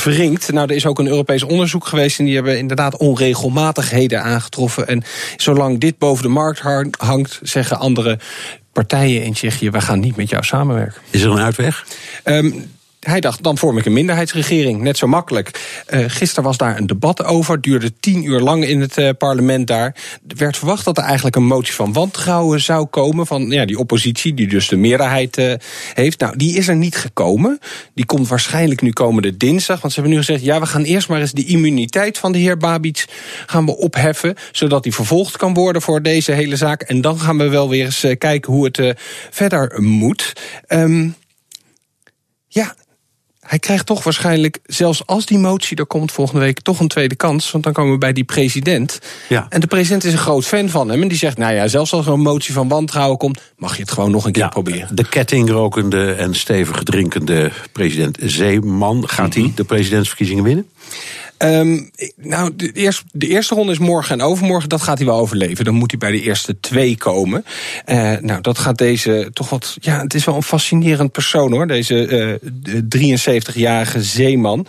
[0.03, 0.51] wringt.
[0.51, 4.87] Nou, er is ook een Europees onderzoek geweest en die hebben inderdaad onregelmatigheden aangetroffen.
[4.87, 5.03] En
[5.37, 6.59] zolang dit boven de markt
[6.97, 8.19] hangt, zeggen andere
[8.73, 11.01] partijen in Tsjechië: we gaan niet met jou samenwerken.
[11.09, 11.87] Is er een uitweg?
[12.23, 12.76] Um,
[13.07, 14.81] hij dacht, dan vorm ik een minderheidsregering.
[14.81, 15.83] Net zo makkelijk.
[15.89, 17.61] Uh, gisteren was daar een debat over.
[17.61, 19.95] Duurde tien uur lang in het uh, parlement daar.
[20.27, 23.27] Er werd verwacht dat er eigenlijk een motie van wantrouwen zou komen.
[23.27, 25.53] Van ja, die oppositie, die dus de meerderheid uh,
[25.93, 26.19] heeft.
[26.19, 27.59] Nou, die is er niet gekomen.
[27.93, 29.81] Die komt waarschijnlijk nu komende dinsdag.
[29.81, 32.37] Want ze hebben nu gezegd, ja, we gaan eerst maar eens de immuniteit van de
[32.37, 33.05] heer Babic
[33.45, 34.35] gaan we opheffen.
[34.51, 36.81] Zodat hij vervolgd kan worden voor deze hele zaak.
[36.81, 38.95] En dan gaan we wel weer eens kijken hoe het
[39.29, 40.33] verder moet.
[40.67, 41.15] Um,
[42.47, 42.75] ja,
[43.47, 47.15] hij krijgt toch waarschijnlijk, zelfs als die motie er komt volgende week, toch een tweede
[47.15, 47.51] kans.
[47.51, 48.99] Want dan komen we bij die president.
[49.29, 49.45] Ja.
[49.49, 51.01] En de president is een groot fan van hem.
[51.01, 53.81] En die zegt, nou ja, zelfs als er een motie van wantrouwen komt, mag je
[53.81, 54.95] het gewoon nog een keer proberen.
[54.95, 59.55] De kettingrokende en stevig drinkende president Zeeman, gaat hij mhm.
[59.55, 60.67] de presidentsverkiezingen winnen?
[61.37, 64.69] Um, nou, de eerste, de eerste ronde is morgen en overmorgen.
[64.69, 65.65] Dat gaat hij wel overleven.
[65.65, 67.45] Dan moet hij bij de eerste twee komen.
[67.85, 69.77] Uh, nou, dat gaat deze toch wat.
[69.79, 71.67] Ja, het is wel een fascinerend persoon hoor.
[71.67, 72.39] Deze
[72.93, 73.17] uh,
[73.53, 74.67] 73-jarige zeeman.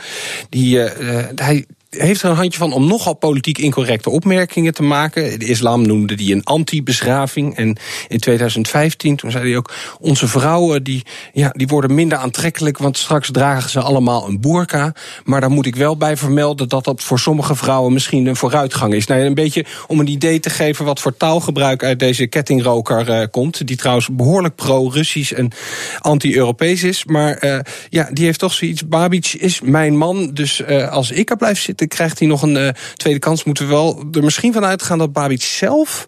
[0.49, 5.39] Die, uh, hij heeft er een handje van om nogal politiek incorrecte opmerkingen te maken.
[5.39, 7.57] De islam noemde die een anti-beschaving.
[7.57, 7.77] En
[8.09, 9.73] in 2015, toen zei hij ook...
[10.01, 12.79] onze vrouwen die, ja, die worden minder aantrekkelijk...
[12.79, 14.93] want straks dragen ze allemaal een boerka.
[15.25, 16.69] Maar daar moet ik wel bij vermelden...
[16.69, 19.07] dat dat voor sommige vrouwen misschien een vooruitgang is.
[19.07, 20.85] Nou, een beetje om een idee te geven...
[20.85, 23.67] wat voor taalgebruik uit deze kettingroker uh, komt.
[23.67, 25.51] Die trouwens behoorlijk pro-Russisch en
[25.99, 27.05] anti-Europees is.
[27.05, 28.89] Maar uh, ja, die heeft toch zoiets...
[28.89, 32.57] Babic is mijn man, dus uh, als ik er blijf zitten krijgt hij nog een
[32.57, 33.45] uh, tweede kans.
[33.45, 36.07] Moeten we wel er misschien van uitgaan dat Babic zelf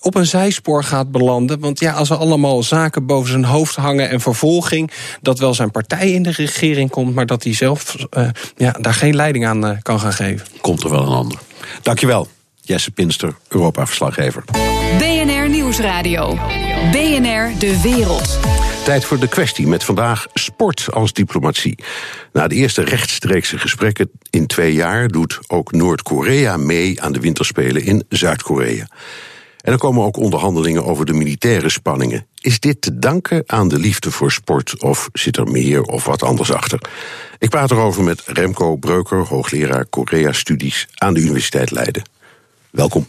[0.00, 1.60] op een zijspoor gaat belanden.
[1.60, 5.70] Want ja, als er allemaal zaken boven zijn hoofd hangen en vervolging, dat wel zijn
[5.70, 9.64] partij in de regering komt, maar dat hij zelf uh, ja, daar geen leiding aan
[9.64, 10.46] uh, kan gaan geven.
[10.60, 11.38] Komt er wel een ander.
[11.82, 12.28] Dankjewel,
[12.64, 14.44] Jesse Pinster, Europa-verslaggever.
[14.98, 16.34] BNR Nieuwsradio.
[16.90, 18.38] BNR De Wereld.
[18.84, 21.78] Tijd voor de kwestie met vandaag sport als diplomatie.
[22.32, 27.84] Na de eerste rechtstreekse gesprekken in twee jaar doet ook Noord-Korea mee aan de winterspelen
[27.84, 28.86] in Zuid-Korea.
[29.60, 32.26] En er komen ook onderhandelingen over de militaire spanningen.
[32.40, 36.22] Is dit te danken aan de liefde voor sport of zit er meer of wat
[36.22, 36.80] anders achter?
[37.38, 42.02] Ik praat erover met Remco Breuker, hoogleraar Korea-studies aan de Universiteit Leiden.
[42.72, 43.08] Welkom.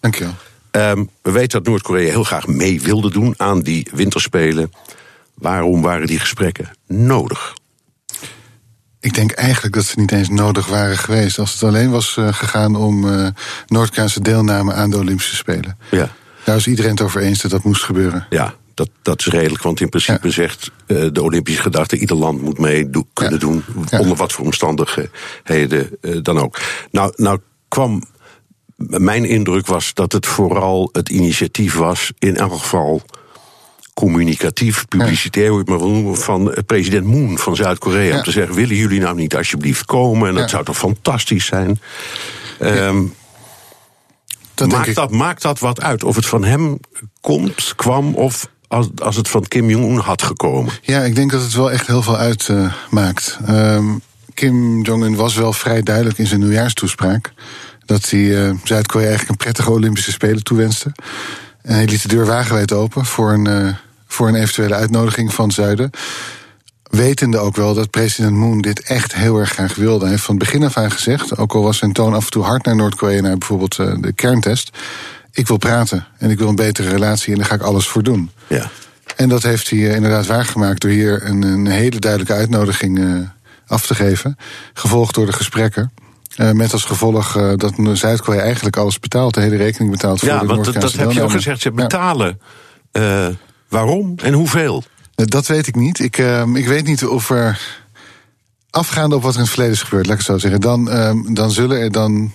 [0.00, 0.34] Dankjewel.
[0.70, 4.72] Um, we weten dat Noord-Korea heel graag mee wilde doen aan die winterspelen.
[5.34, 7.54] Waarom waren die gesprekken nodig?
[9.00, 11.38] Ik denk eigenlijk dat ze niet eens nodig waren geweest.
[11.38, 13.28] Als het alleen was uh, gegaan om uh,
[13.66, 15.78] Noord-Koreaanse deelname aan de Olympische Spelen.
[15.90, 16.12] Ja.
[16.44, 18.26] Daar is iedereen het over eens dat dat moest gebeuren.
[18.30, 19.62] Ja, dat, dat is redelijk.
[19.62, 20.32] Want in principe ja.
[20.32, 21.98] zegt uh, de Olympische gedachte...
[21.98, 23.40] ieder land moet mee do kunnen ja.
[23.40, 23.64] doen.
[24.00, 26.60] Onder wat voor omstandigheden dan ook.
[26.90, 28.02] Nou, nou kwam...
[28.76, 32.12] Mijn indruk was dat het vooral het initiatief was...
[32.18, 33.02] in elk geval
[33.94, 38.02] communicatief, publicitair, hoe je het maar wil noemen, van president Moon van Zuid-Korea.
[38.02, 38.16] Ja.
[38.16, 40.28] Om te zeggen: willen jullie nou niet alsjeblieft komen?
[40.28, 40.48] En dat ja.
[40.48, 41.80] zou toch fantastisch zijn?
[42.60, 43.14] Um,
[44.54, 46.04] dat maakt, dat, maakt dat wat uit?
[46.04, 46.78] Of het van hem
[47.20, 50.72] komt, kwam, of als, als het van Kim Jong-un had gekomen?
[50.82, 53.38] Ja, ik denk dat het wel echt heel veel uitmaakt.
[53.48, 54.02] Uh, um,
[54.34, 57.32] Kim Jong-un was wel vrij duidelijk in zijn nieuwjaarstoespraak.
[57.86, 60.92] Dat hij uh, Zuid-Korea eigenlijk een prettige Olympische Spelen toewenste.
[61.62, 63.74] En hij liet de deur wagenwijd open voor een, uh,
[64.06, 65.90] voor een eventuele uitnodiging van Zuiden.
[66.82, 70.00] Wetende ook wel dat president Moon dit echt heel erg graag wilde.
[70.00, 72.30] Hij heeft van het begin af aan gezegd, ook al was zijn toon af en
[72.30, 74.78] toe hard naar Noord-Korea, naar bijvoorbeeld uh, de kerntest.
[75.32, 78.02] Ik wil praten en ik wil een betere relatie en daar ga ik alles voor
[78.02, 78.30] doen.
[78.46, 78.70] Ja.
[79.16, 83.28] En dat heeft hij inderdaad waargemaakt door hier een, een hele duidelijke uitnodiging
[83.66, 84.36] af te geven.
[84.74, 85.92] Gevolgd door de gesprekken.
[86.36, 90.28] Uh, met als gevolg uh, dat Zuid-Korea eigenlijk alles betaalt, de hele rekening betaalt voor
[90.28, 92.40] ja, de want dat heb je ook gezegd, ze betalen.
[92.92, 93.26] Ja.
[93.26, 93.34] Uh,
[93.68, 94.82] waarom en hoeveel?
[95.14, 95.98] Dat weet ik niet.
[95.98, 96.18] Ik,
[96.54, 97.60] ik weet niet of er,
[98.70, 100.84] afgaande op wat er in het verleden is gebeurd, laat ik het zo zeggen, dan,
[101.34, 102.32] dan zullen er dan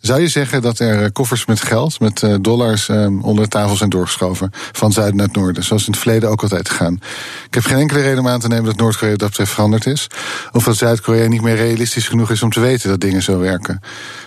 [0.00, 3.50] Zou je zeggen dat er eh, koffers met geld, met uh, dollars, um, onder de
[3.50, 4.50] tafel zijn doorgeschoven?
[4.72, 7.00] Van zuiden naar het noorden, zoals in het verleden ook altijd gegaan.
[7.46, 10.06] Ik heb geen enkele reden om aan te nemen dat Noord-Korea dat betreft veranderd is.
[10.52, 13.80] Of dat Zuid-Korea niet meer realistisch genoeg is om te weten dat dingen zo werken.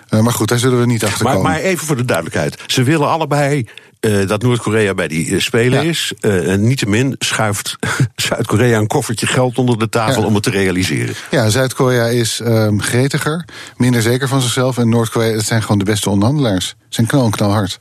[0.10, 1.42] Uh, maar goed, daar zullen we niet achter komen.
[1.42, 2.58] Maar, maar even voor de duidelijkheid.
[2.68, 3.68] Ze willen allebei
[4.06, 5.90] uh, dat Noord-Korea bij die uh, Spelen ja.
[5.90, 6.14] is.
[6.22, 7.76] Uh, en niettemin schuift
[8.16, 10.28] Zuid-Korea een koffertje geld onder de tafel ja.
[10.28, 11.16] om het te realiseren.
[11.32, 13.46] Ja, Zuid-Korea is um, gretiger,
[13.78, 14.78] minder zeker van zichzelf.
[14.78, 16.76] En Noord-Korea, zijn gewoon de beste onderhandelaars.
[16.94, 17.80] Zijn knal en knalhard.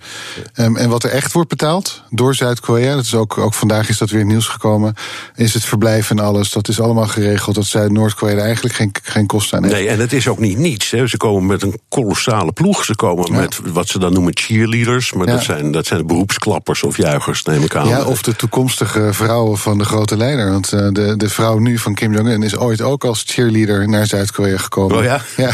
[0.54, 3.98] Um, en wat er echt wordt betaald door Zuid-Korea, dat is ook, ook vandaag is
[3.98, 4.94] dat weer nieuws gekomen,
[5.34, 6.50] is het verblijf en alles.
[6.50, 7.54] Dat is allemaal geregeld.
[7.54, 9.76] Dat Zuid-Noord-Korea eigenlijk geen, geen kosten aan heeft.
[9.76, 10.90] Nee, en het is ook niet niets.
[10.90, 11.06] Hè.
[11.06, 12.84] Ze komen met een kolossale ploeg.
[12.84, 13.38] Ze komen ja.
[13.38, 15.12] met wat ze dan noemen cheerleaders.
[15.12, 17.88] Maar dat zijn, dat zijn beroepsklappers of juichers, neem ik aan.
[17.88, 20.50] Ja, of de toekomstige vrouwen van de grote leider.
[20.50, 24.06] Want uh, de, de vrouw nu van Kim Jong-un is ooit ook als cheerleader naar
[24.06, 24.96] Zuid-Korea gekomen.
[24.96, 25.20] Oh ja?
[25.36, 25.52] Ja.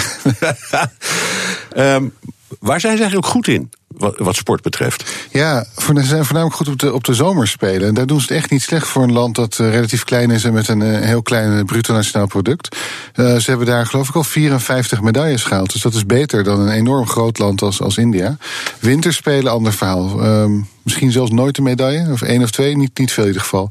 [1.97, 2.13] um,
[2.61, 3.71] waar zijn ze eigenlijk goed in?
[3.99, 5.27] Wat, sport betreft.
[5.31, 7.89] Ja, ze zijn voornamelijk goed op de, op de zomerspelen.
[7.89, 10.31] En daar doen ze het echt niet slecht voor een land dat uh, relatief klein
[10.31, 12.77] is en met een uh, heel klein bruto nationaal product.
[13.15, 15.73] Uh, ze hebben daar geloof ik al 54 medailles gehaald.
[15.73, 18.37] Dus dat is beter dan een enorm groot land als, als India.
[18.81, 20.27] Winterspelen, ander verhaal.
[20.27, 23.43] Um, misschien zelfs nooit een medaille, of één of twee, niet, niet veel in ieder
[23.43, 23.71] geval.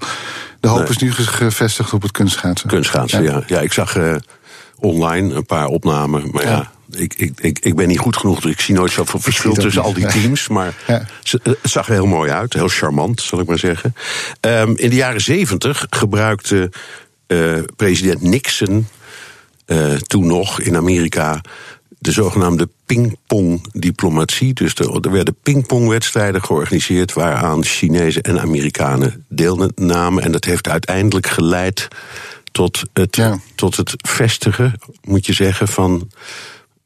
[0.60, 0.90] De hoop nee.
[0.90, 2.70] is nu gevestigd op het kunstschaatsen.
[2.70, 3.32] Kunstschaatsen, ja.
[3.32, 3.98] Ja, ja ik zag
[4.80, 6.50] online een paar opnamen, maar ja.
[6.50, 9.54] ja ik, ik, ik, ik ben niet goed genoeg, dus ik zie nooit zoveel verschil
[9.54, 10.48] tussen al die teams.
[10.48, 11.06] Maar ja.
[11.24, 13.96] het zag er heel mooi uit, heel charmant, zal ik maar zeggen.
[14.42, 16.72] Um, in de jaren zeventig gebruikte
[17.28, 18.88] uh, president Nixon
[19.68, 21.42] uh, toen nog in Amerika
[22.00, 24.54] de zogenaamde pingpong-diplomatie.
[24.54, 30.24] Dus er, er werden pingpongwedstrijden georganiseerd waaraan Chinezen en Amerikanen deelnamen.
[30.24, 31.88] En dat heeft uiteindelijk geleid
[32.52, 33.40] tot het, ja.
[33.56, 34.74] tot het vestigen,
[35.04, 36.10] moet je zeggen, van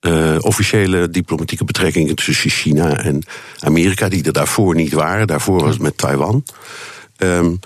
[0.02, 3.24] uh, officiële diplomatieke betrekkingen tussen China en
[3.60, 5.28] Amerika, die er daarvoor niet waren.
[5.28, 6.44] Daarvoor was het met Taiwan.
[7.18, 7.60] Um,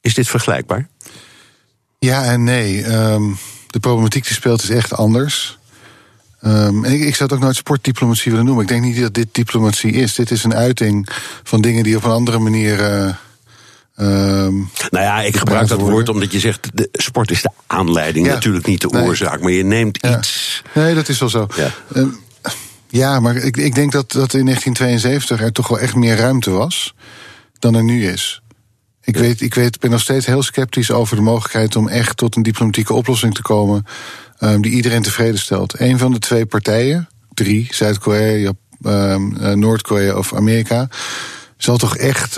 [0.00, 0.88] is dit vergelijkbaar?
[1.98, 2.84] Ja en nee.
[2.84, 5.58] Um, de problematiek die speelt is echt anders.
[6.42, 8.64] Um, en ik, ik, zou het ook nooit sportdiplomatie willen noemen.
[8.64, 10.14] Ik denk niet dat dit diplomatie is.
[10.14, 11.08] Dit is een uiting
[11.42, 12.80] van dingen die op een andere manier.
[12.80, 13.14] Uh,
[14.00, 18.26] Um, nou ja, ik gebruik dat woord omdat je zegt, de sport is de aanleiding,
[18.26, 19.02] ja, natuurlijk niet de nee.
[19.02, 20.18] oorzaak, maar je neemt ja.
[20.18, 20.62] iets.
[20.74, 21.46] Nee, dat is wel zo.
[21.56, 22.18] Ja, um,
[22.88, 26.50] ja maar ik, ik denk dat, dat in 1972 er toch wel echt meer ruimte
[26.50, 26.94] was
[27.58, 28.42] dan er nu is.
[29.02, 32.36] Ik, weet, ik weet, ben nog steeds heel sceptisch over de mogelijkheid om echt tot
[32.36, 33.86] een diplomatieke oplossing te komen
[34.40, 35.80] um, die iedereen tevreden stelt.
[35.80, 39.16] Een van de twee partijen, drie, Zuid-Korea, uh,
[39.52, 40.88] Noord-Korea of Amerika,
[41.56, 42.36] zal toch echt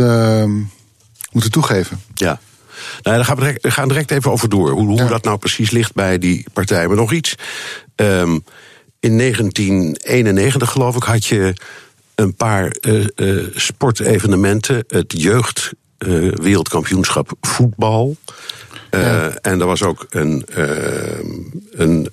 [1.41, 2.01] moeten toegeven.
[2.15, 2.41] Ja.
[3.03, 4.71] Nou, daar gaan we direct, gaan direct even over door.
[4.71, 5.07] Hoe, hoe ja.
[5.07, 6.87] dat nou precies ligt bij die partij.
[6.87, 7.35] Maar nog iets.
[7.97, 8.45] Um,
[9.01, 11.55] in 1991, geloof ik, had je
[12.15, 14.85] een paar uh, uh, sportevenementen.
[14.87, 18.17] Het jeugd uh, wereldkampioenschap voetbal.
[18.91, 19.31] Ja.
[19.31, 20.45] En er was ook een,
[21.71, 22.11] een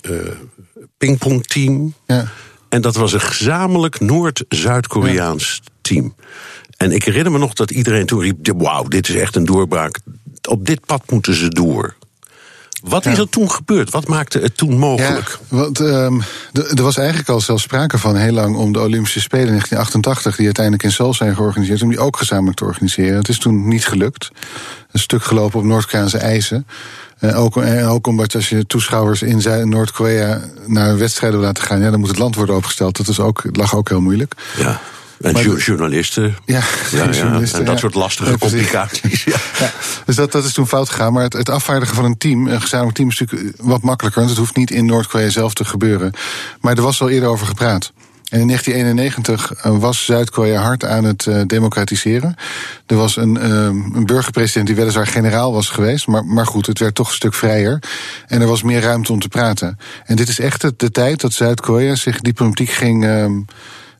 [0.98, 1.94] pingpongteam.
[2.06, 2.28] Ja.
[2.68, 6.14] En dat was een gezamenlijk Noord-Zuid-Koreaans team.
[6.76, 9.98] En ik herinner me nog dat iedereen toen riep: Wauw, dit is echt een doorbraak.
[10.48, 11.94] Op dit pad moeten ze door.
[12.82, 13.10] Wat ja.
[13.10, 13.90] is er toen gebeurd?
[13.90, 15.28] Wat maakte het toen mogelijk?
[15.28, 19.20] Ja, want, um, er was eigenlijk al zelfs sprake van heel lang om de Olympische
[19.20, 23.16] Spelen in 1988, die uiteindelijk in Seoul zijn georganiseerd, om die ook gezamenlijk te organiseren.
[23.16, 24.30] Het is toen niet gelukt.
[24.92, 26.66] Een stuk gelopen op Noord-Koreaanse eisen.
[27.20, 31.80] Uh, ook, en ook omdat als je toeschouwers in Noord-Korea naar wedstrijden wil laten gaan,
[31.80, 32.96] ja, dan moet het land worden opgesteld.
[32.96, 34.34] Dat is ook, lag ook heel moeilijk.
[34.56, 34.80] Ja.
[35.20, 36.36] En maar journalisten.
[36.44, 39.24] Ja, ja, journalisten, En dat soort lastige complicaties.
[39.58, 39.70] Ja.
[40.04, 41.12] Dus dat, dat is toen fout gegaan.
[41.12, 44.20] Maar het, het afvaardigen van een team, een gezamenlijk team, is natuurlijk wat makkelijker.
[44.20, 46.12] Want het hoeft niet in Noord-Korea zelf te gebeuren.
[46.60, 47.92] Maar er was al eerder over gepraat.
[48.30, 52.34] En in 1991 was Zuid-Korea hard aan het uh, democratiseren.
[52.86, 53.44] Er was een, uh,
[53.94, 56.06] een burgerpresident die weliswaar generaal was geweest.
[56.06, 57.82] Maar, maar goed, het werd toch een stuk vrijer.
[58.26, 59.78] En er was meer ruimte om te praten.
[60.04, 63.04] En dit is echt de, de tijd dat Zuid-Korea zich diplomatiek ging.
[63.04, 63.26] Uh,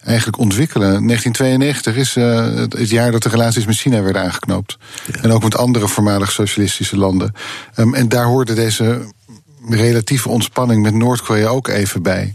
[0.06, 1.06] eigenlijk ontwikkelen.
[1.06, 4.78] 1992 is uh, het jaar dat de relaties met China werden aangeknoopt.
[5.12, 5.22] Ja.
[5.22, 7.32] En ook met andere voormalig socialistische landen.
[7.76, 9.14] Um, en daar hoorde deze
[9.68, 12.34] relatieve ontspanning met Noord-Korea ook even bij.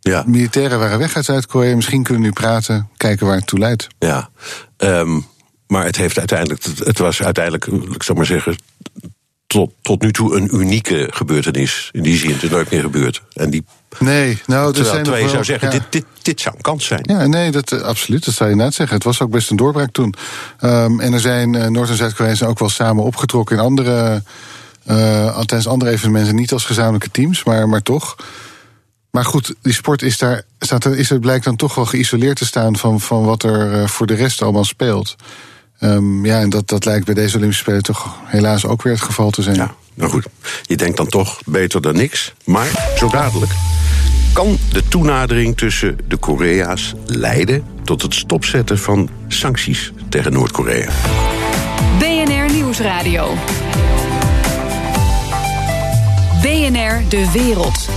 [0.00, 0.24] Ja.
[0.26, 1.74] Militairen waren weg uit Zuid-Korea.
[1.74, 3.86] Misschien kunnen we nu praten, kijken waar het toe leidt.
[3.98, 4.28] Ja,
[4.76, 5.26] um,
[5.66, 8.56] maar het, heeft uiteindelijk, het was uiteindelijk, ik zou maar zeggen,
[9.48, 11.88] tot, tot nu toe een unieke gebeurtenis.
[11.92, 13.22] In die zin, het is nooit meer gebeurd.
[13.32, 13.64] En die
[13.98, 15.78] Nee, nou, Terwijl zijn twee wel, zou zeggen, ja.
[15.78, 17.00] dit, dit, dit zou een kans zijn.
[17.02, 18.24] Ja, nee, dat, uh, absoluut.
[18.24, 18.96] Dat zou je net zeggen.
[18.96, 20.14] Het was ook best een doorbraak toen.
[20.60, 24.22] Um, en er zijn uh, Noord- en Zuid-Korea's ook wel samen opgetrokken in andere,
[24.86, 26.34] uh, tijdens andere evenementen.
[26.34, 28.16] Niet als gezamenlijke teams, maar, maar toch.
[29.10, 32.36] maar goed, die sport is daar, staat er, is het blijkt dan toch wel geïsoleerd
[32.36, 35.16] te staan van, van wat er uh, voor de rest allemaal speelt.
[35.80, 39.02] Um, ja, en dat, dat lijkt bij deze Olympische Spelen toch helaas ook weer het
[39.02, 39.56] geval te zijn.
[39.56, 40.26] Ja, nou goed,
[40.62, 42.34] je denkt dan toch beter dan niks.
[42.44, 43.52] Maar zo dadelijk.
[44.32, 50.90] Kan de toenadering tussen de Korea's leiden tot het stopzetten van sancties tegen Noord-Korea?
[51.98, 53.34] BNR Nieuwsradio.
[56.42, 57.88] BNR De Wereld.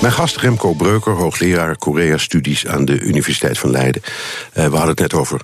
[0.00, 4.02] Mijn gast Remco Breuker, hoogleraar Korea-studies aan de Universiteit van Leiden.
[4.04, 5.40] Uh, we hadden het net over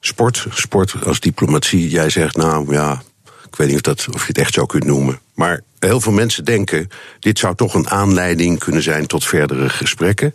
[0.00, 1.88] sport, sport als diplomatie.
[1.88, 4.84] Jij zegt, nou ja, ik weet niet of, dat, of je het echt zo kunt
[4.84, 5.20] noemen.
[5.34, 6.88] Maar heel veel mensen denken,
[7.18, 10.34] dit zou toch een aanleiding kunnen zijn tot verdere gesprekken.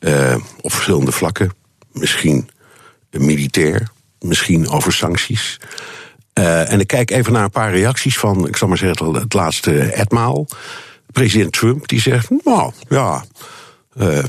[0.00, 1.50] Uh, op verschillende vlakken.
[1.92, 2.50] Misschien
[3.10, 3.88] militair,
[4.20, 5.60] misschien over sancties.
[6.34, 9.32] Uh, en ik kijk even naar een paar reacties van, ik zal maar zeggen, het
[9.32, 10.46] laatste etmaal.
[11.12, 13.24] President Trump die zegt, nou ja,
[13.96, 14.24] uh,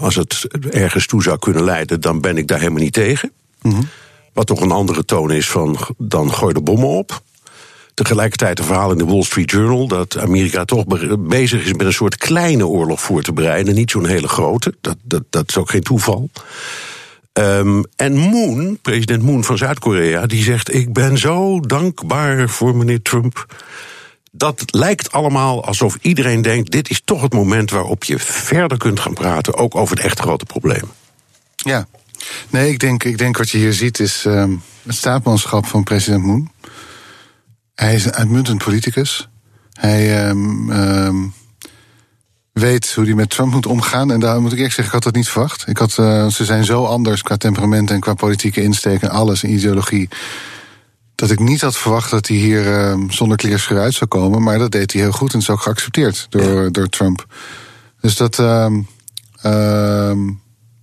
[0.00, 3.32] als het ergens toe zou kunnen leiden, dan ben ik daar helemaal niet tegen.
[3.62, 3.88] Mm -hmm.
[4.32, 7.20] Wat toch een andere toon is van, dan gooi de bommen op.
[7.94, 10.84] Tegelijkertijd een verhaal in de Wall Street Journal dat Amerika toch
[11.18, 14.74] bezig is met een soort kleine oorlog voor te bereiden, niet zo'n hele grote.
[14.80, 16.30] Dat, dat, dat is ook geen toeval.
[17.32, 23.02] Um, en Moon, president Moon van Zuid-Korea, die zegt: Ik ben zo dankbaar voor meneer
[23.02, 23.46] Trump.
[24.30, 29.00] Dat lijkt allemaal alsof iedereen denkt: dit is toch het moment waarop je verder kunt
[29.00, 30.90] gaan praten, ook over het echt grote probleem.
[31.56, 31.86] Ja,
[32.50, 36.24] nee, ik denk, ik denk wat je hier ziet is um, het staatsmanschap van president
[36.24, 36.50] Moon.
[37.74, 39.28] Hij is een uitmuntend politicus.
[39.72, 41.32] Hij um, um,
[42.52, 44.12] weet hoe hij met Trump moet omgaan.
[44.12, 45.68] En daar moet ik eerlijk zeggen, ik had dat niet verwacht.
[45.68, 49.42] Ik had, uh, ze zijn zo anders qua temperament en qua politieke insteek en alles,
[49.42, 50.08] en ideologie.
[51.14, 54.42] Dat ik niet had verwacht dat hij hier uh, zonder kleerscheur uit zou komen.
[54.42, 56.70] Maar dat deed hij heel goed en is ook geaccepteerd door, ja.
[56.70, 57.26] door Trump.
[58.00, 58.38] Dus dat,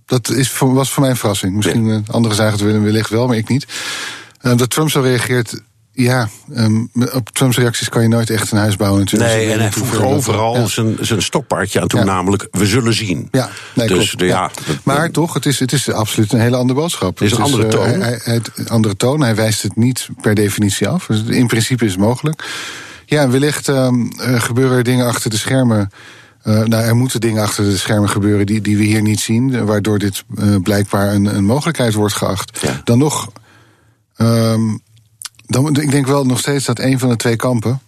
[0.06, 1.54] dat is voor, was voor mij een verrassing.
[1.54, 2.02] Misschien ja.
[2.06, 3.66] anderen zagen het wellicht wel, maar ik niet.
[4.40, 5.60] dat Trump zo reageert,
[5.96, 9.32] ja, um, op Trumps reacties kan je nooit echt een huis bouwen natuurlijk.
[9.32, 10.66] Nee, en hij voegt overal ja.
[10.66, 12.04] zijn, zijn stokpaardje aan toe, ja.
[12.04, 13.28] namelijk we zullen zien.
[13.30, 14.50] Ja, nee, dus, de, ja,
[14.82, 17.18] maar toch, het is, het is absoluut een hele andere boodschap.
[17.18, 17.88] Het is een dus, andere toon.
[17.88, 21.06] Uh, hij, andere toon, hij wijst het niet per definitie af.
[21.06, 22.44] Dus in principe is het mogelijk.
[23.06, 25.90] Ja, wellicht um, uh, gebeuren er dingen achter de schermen...
[26.46, 29.64] Uh, nou, er moeten dingen achter de schermen gebeuren die, die we hier niet zien,
[29.64, 32.58] waardoor dit uh, blijkbaar een, een mogelijkheid wordt geacht.
[32.62, 32.80] Ja.
[32.84, 33.32] Dan nog,
[34.16, 34.80] um,
[35.46, 37.80] dan, ik denk wel nog steeds dat een van de twee kampen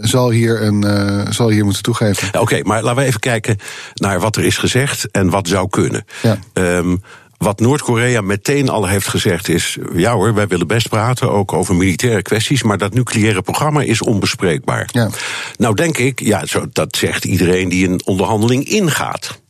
[0.00, 2.28] zal hier, een, uh, zal hier moeten toegeven.
[2.28, 3.56] Oké, okay, maar laten we even kijken
[3.94, 6.04] naar wat er is gezegd en wat zou kunnen.
[6.22, 6.38] Ja.
[6.52, 7.02] Um,
[7.44, 11.74] wat Noord-Korea meteen al heeft gezegd is: ja hoor, wij willen best praten, ook over
[11.74, 14.88] militaire kwesties, maar dat nucleaire programma is onbespreekbaar.
[14.92, 15.08] Ja.
[15.56, 19.40] Nou, denk ik, ja, zo, dat zegt iedereen die een onderhandeling ingaat.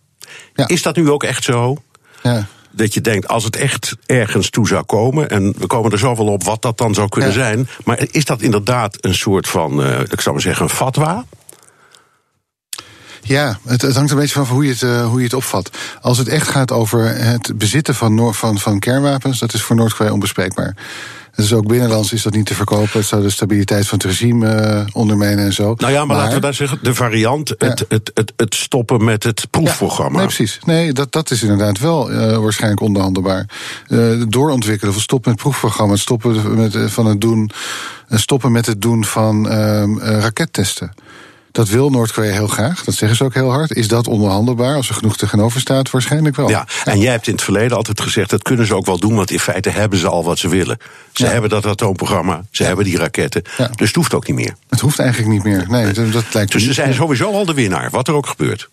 [0.55, 0.69] Ja.
[0.69, 1.77] Is dat nu ook echt zo?
[2.23, 2.47] Ja.
[2.71, 6.27] Dat je denkt, als het echt ergens toe zou komen, en we komen er zoveel
[6.27, 7.37] op wat dat dan zou kunnen Ja.
[7.37, 11.25] zijn, maar is dat inderdaad een soort van, uh, ik zou maar zeggen, een fatwa?
[13.23, 15.71] Ja, het, het, hangt een beetje van hoe je, het, uh, hoe je het opvat.
[16.01, 19.77] Als het echt gaat over het bezitten van, Noor, van, van kernwapens, dat is voor
[19.77, 20.77] Noord-Korea onbespreekbaar.
[21.35, 22.99] Dus ook binnenlands is dat niet te verkopen.
[22.99, 25.75] Het zou de stabiliteit van het regime uh, ondermijnen en zo.
[25.77, 27.69] Nou ja, maar, maar, laten we daar zeggen, de variant, ja.
[27.69, 30.19] het, het, het, het, stoppen met het proefprogramma.
[30.19, 30.59] Ja, nee, precies.
[30.65, 33.47] Nee, dat, dat is inderdaad wel uh, waarschijnlijk onderhandelbaar.
[33.89, 37.51] Uh, doorontwikkelen van stoppen met het proefprogramma, stoppen met, van het doen,
[38.11, 39.49] stoppen met het doen van
[39.99, 40.93] rakettesten.
[41.53, 42.85] Dat wil Noord-Korea heel graag.
[42.85, 43.73] Dat zeggen ze ook heel hard.
[43.73, 44.75] Is dat onderhandelbaar?
[44.77, 46.49] Als er genoeg tegenover staat, waarschijnlijk wel.
[46.49, 48.31] Ja, en jij hebt in het verleden altijd gezegd...
[48.31, 50.79] dat kunnen ze ook wel doen, want in feite hebben ze al wat ze willen.
[51.13, 51.31] Ze ja.
[51.31, 52.69] hebben dat atoomprogramma, ze ja.
[52.69, 53.43] hebben die raketten.
[53.59, 53.67] Ja.
[53.67, 54.55] Dus het hoeft ook niet meer.
[54.69, 55.65] Het hoeft eigenlijk niet meer.
[55.69, 58.69] Nee, dat, dat lijkt dus ze zijn sowieso al de winnaar, wat er ook gebeurt.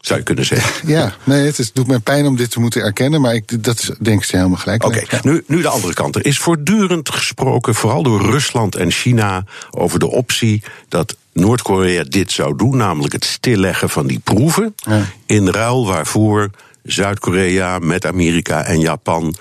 [0.00, 0.88] Zou je kunnen zeggen.
[0.96, 3.78] Ja, nee, het is, doet mij pijn om dit te moeten erkennen, maar ik, dat
[3.78, 4.84] is, denk ik helemaal gelijk.
[4.84, 6.16] Oké, okay, nu, nu de andere kant.
[6.16, 12.32] Er is voortdurend gesproken, vooral door Rusland en China, over de optie dat Noord-Korea dit
[12.32, 14.74] zou doen, namelijk het stilleggen van die proeven.
[14.76, 15.06] Ja.
[15.26, 16.50] In ruil waarvoor
[16.82, 19.34] Zuid-Korea met Amerika en Japan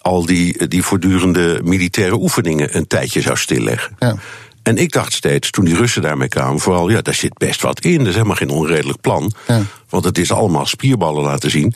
[0.00, 3.96] al die, die voortdurende militaire oefeningen een tijdje zou stilleggen.
[3.98, 4.16] Ja.
[4.62, 7.80] En ik dacht steeds, toen die Russen daarmee kwamen, vooral, ja, daar zit best wat
[7.80, 7.98] in.
[7.98, 9.32] Dat is helemaal geen onredelijk plan.
[9.46, 9.62] Ja.
[9.88, 11.74] Want het is allemaal spierballen laten zien.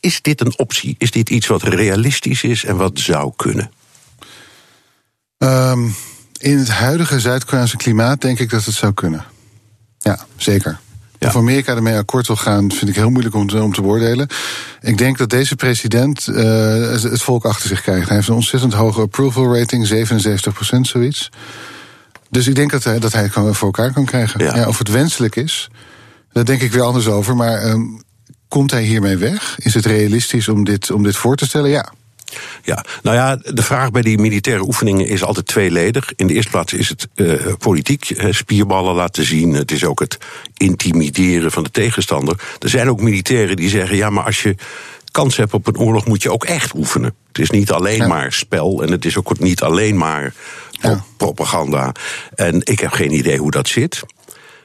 [0.00, 0.94] Is dit een optie?
[0.98, 3.70] Is dit iets wat realistisch is en wat zou kunnen?
[5.38, 5.94] Um,
[6.44, 9.24] in het huidige Zuid-Koreaanse klimaat denk ik dat het zou kunnen.
[9.98, 10.78] Ja, zeker.
[11.18, 11.28] Ja.
[11.28, 14.28] Of Amerika ermee akkoord wil gaan, vind ik heel moeilijk om te, om te beoordelen.
[14.80, 16.36] Ik denk dat deze president uh,
[16.90, 18.06] het volk achter zich krijgt.
[18.06, 20.08] Hij heeft een ontzettend hoge approval rating,
[20.76, 21.30] 77% zoiets.
[22.30, 24.44] Dus ik denk dat hij, dat hij het voor elkaar kan krijgen.
[24.44, 24.56] Ja.
[24.56, 25.70] Ja, of het wenselijk is,
[26.32, 27.36] Daar denk ik weer anders over.
[27.36, 27.82] Maar ehm,
[28.48, 29.58] komt hij hiermee weg?
[29.58, 31.70] Is het realistisch om dit, om dit voor te stellen?
[31.70, 31.92] Ja.
[32.62, 36.12] Ja, nou ja, de vraag bij die militaire oefeningen is altijd tweeledig.
[36.16, 39.52] In de eerste plaats is het uh, politiek, uh, spierballen laten zien.
[39.52, 40.18] Het is ook het
[40.56, 42.40] intimideren van de tegenstander.
[42.58, 44.56] Er zijn ook militairen die zeggen: ja, maar als je
[45.10, 47.14] kans hebt op een oorlog, moet je ook echt oefenen.
[47.28, 48.06] Het is niet alleen ja.
[48.06, 50.34] maar spel en het is ook niet alleen maar
[50.70, 51.04] ja.
[51.16, 51.92] propaganda.
[52.34, 54.02] En ik heb geen idee hoe dat zit.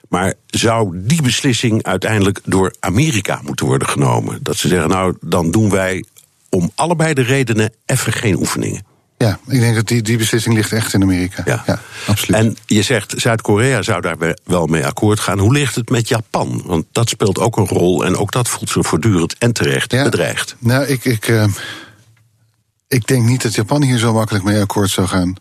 [0.10, 4.40] Maar zou die beslissing uiteindelijk door Amerika moeten worden genomen?
[4.42, 6.04] Dat ze zeggen, nou, dan doen wij
[6.50, 8.88] om allebei de redenen even geen oefeningen.
[9.18, 11.44] Ja, ik denk dat die, die beslissing ligt echt in Amerika.
[11.46, 11.64] Ja.
[11.66, 12.42] ja absoluut.
[12.42, 15.40] En je zegt Zuid-Korea zou daar wel mee akkoord gaan.
[15.40, 16.62] Hoe ligt het met Japan?
[16.66, 20.04] Want dat speelt ook een rol en ook dat voelt zich voortdurend en terecht ja.
[20.04, 20.56] bedreigd.
[20.60, 21.46] Nou, ik, ik, uh,
[22.88, 25.36] ik denk niet dat Japan hier zo makkelijk mee akkoord zou gaan.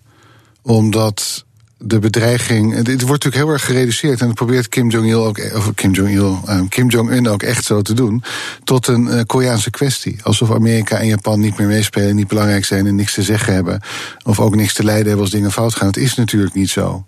[0.63, 1.45] Omdat
[1.79, 2.75] de bedreiging.
[2.75, 4.21] Het wordt natuurlijk heel erg gereduceerd.
[4.21, 5.55] En dat probeert Kim Jong-il ook.
[5.55, 6.41] Of Kim Jong-il.
[6.49, 8.23] Um, Kim Jong-un ook echt zo te doen.
[8.65, 10.19] Tot een uh, Koreaanse kwestie.
[10.23, 13.83] Alsof Amerika en Japan niet meer meespelen, niet belangrijk zijn en niks te zeggen hebben.
[14.25, 15.87] Of ook niks te lijden hebben als dingen fout gaan.
[15.87, 17.05] Het is natuurlijk niet zo.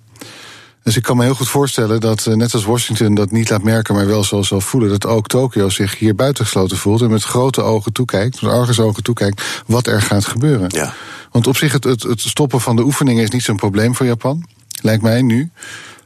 [0.82, 3.62] Dus ik kan me heel goed voorstellen dat, uh, net als Washington dat niet laat
[3.62, 7.22] merken, maar wel zo zal voelen, dat ook Tokio zich hier buitengesloten voelt en met
[7.22, 10.66] grote ogen toekijkt, met argusogen toekijkt, wat er gaat gebeuren.
[10.68, 10.94] Ja.
[11.30, 14.06] Want op zich, het, het, het stoppen van de oefeningen is niet zo'n probleem voor
[14.06, 14.46] Japan
[14.82, 15.50] lijkt mij nu.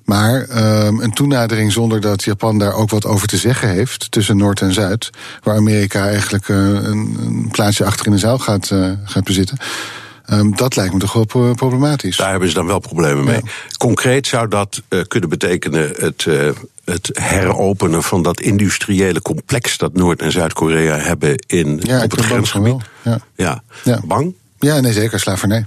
[0.04, 0.46] Maar
[0.86, 4.60] um, een toenadering zonder dat Japan daar ook wat over te zeggen heeft tussen Noord
[4.60, 5.10] en Zuid,
[5.42, 9.58] waar Amerika eigenlijk uh, een, een, plaatsje achter in de zaal gaat, uh, gaat bezitten.
[10.30, 12.16] Um, dat lijkt me toch wel problematisch.
[12.16, 13.40] Daar hebben ze dan wel problemen mee.
[13.44, 13.50] Ja.
[13.78, 16.26] Concreet zou dat uh, kunnen betekenen het,
[16.84, 22.20] het heropenen van dat industriële complex dat Noord- en Zuid-Korea hebben in, ja, op het
[22.20, 22.82] grensgebied.
[23.02, 23.18] Ja.
[23.34, 23.62] Ja.
[23.84, 24.00] ja.
[24.04, 24.34] Bang?
[24.58, 25.20] Ja, nee, zeker.
[25.20, 25.66] Slavernij.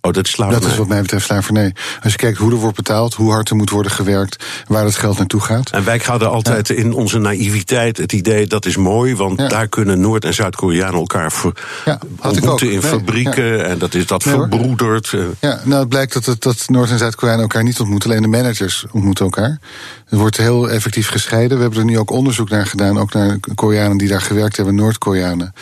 [0.00, 0.60] Oh, dat is slavernij.
[0.60, 1.74] Dat is wat mij betreft slavernij.
[2.02, 4.96] Als je kijkt hoe er wordt betaald, hoe hard er moet worden gewerkt, waar het
[4.96, 5.70] geld naartoe gaat.
[5.70, 6.74] En wij hadden altijd ja.
[6.74, 9.48] in onze naïviteit het idee dat is mooi, want ja.
[9.48, 11.52] daar kunnen Noord- en Zuid-Koreanen elkaar ver
[11.84, 15.14] ja, ontmoeten in nee, fabrieken en dat is dat nee, verbroederd.
[15.40, 18.28] Ja, nou het blijkt dat, het, dat Noord- en Zuid-Koreanen elkaar niet ontmoeten, alleen de
[18.28, 19.58] managers ontmoeten elkaar.
[20.06, 21.56] Het wordt heel effectief gescheiden.
[21.56, 24.74] We hebben er nu ook onderzoek naar gedaan, ook naar Koreanen die daar gewerkt hebben,
[24.74, 25.54] Noord-Koreanen.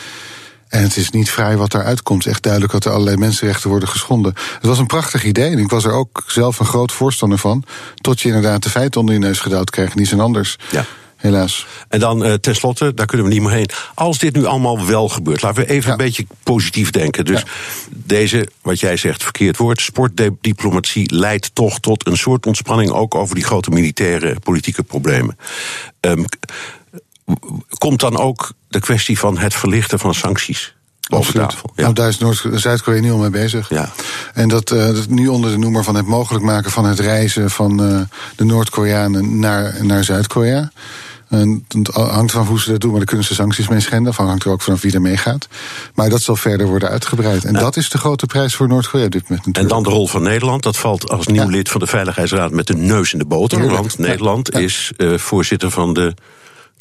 [0.69, 2.25] En het is niet vrij wat daaruit komt.
[2.25, 4.33] Echt duidelijk dat er allerlei mensenrechten worden geschonden.
[4.53, 7.63] Het was een prachtig idee en ik was er ook zelf een groot voorstander van.
[7.95, 9.97] Tot je inderdaad de feiten onder je neus gedouwd krijgt.
[9.97, 10.57] Die zijn anders.
[10.71, 10.85] Ja.
[11.15, 11.67] Helaas.
[11.87, 13.69] En dan uh, tenslotte, daar kunnen we niet meer heen.
[13.93, 15.91] Als dit nu allemaal wel gebeurt, laten we even ja.
[15.91, 17.25] een beetje positief denken.
[17.25, 17.47] Dus ja.
[17.89, 23.35] deze, wat jij zegt, verkeerd woord, sportdiplomatie leidt toch tot een soort ontspanning ook over
[23.35, 25.37] die grote militaire politieke problemen.
[26.01, 26.25] Um,
[27.77, 30.73] komt dan ook de kwestie van het verlichten van sancties?
[31.09, 31.71] Tafel.
[31.75, 31.81] Ja.
[31.81, 33.69] Nou, daar is Zuid-Korea nu al mee bezig.
[33.69, 33.89] Ja.
[34.33, 37.49] En dat, uh, dat nu onder de noemer van het mogelijk maken van het reizen
[37.49, 38.01] van uh,
[38.35, 40.71] de Noord-Koreanen naar, naar Zuid-Korea.
[41.29, 44.13] En het hangt van hoe ze dat doen, maar daar kunnen ze sancties mee schenden.
[44.13, 45.47] Van hangt er ook vanaf wie er meegaat.
[45.93, 47.45] Maar dat zal verder worden uitgebreid.
[47.45, 47.59] En ja.
[47.59, 49.45] dat is de grote prijs voor Noord-Korea op dit moment.
[49.45, 49.75] Natuurlijk.
[49.75, 50.63] En dan de rol van Nederland.
[50.63, 51.49] Dat valt als nieuw ja.
[51.49, 53.67] lid van de Veiligheidsraad met de neus in de boter.
[53.67, 56.13] Want Nederland is uh, voorzitter van de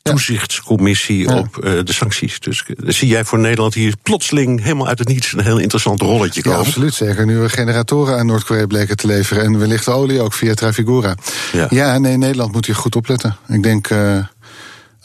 [0.03, 1.39] toezichtscommissie ja.
[1.39, 2.41] op uh, de sancties.
[2.41, 6.01] Dus uh, zie jij voor Nederland hier plotseling helemaal uit het niets een heel interessant
[6.01, 6.59] rolletje komen?
[6.59, 6.95] Ja, absoluut.
[6.95, 11.15] Zeker nu we generatoren aan Noord-Korea bleken te leveren en wellicht olie ook via Trafigura.
[11.53, 13.37] Ja, ja nee, Nederland moet hier goed opletten.
[13.49, 13.91] Ik denk.
[13.91, 14.19] Uh,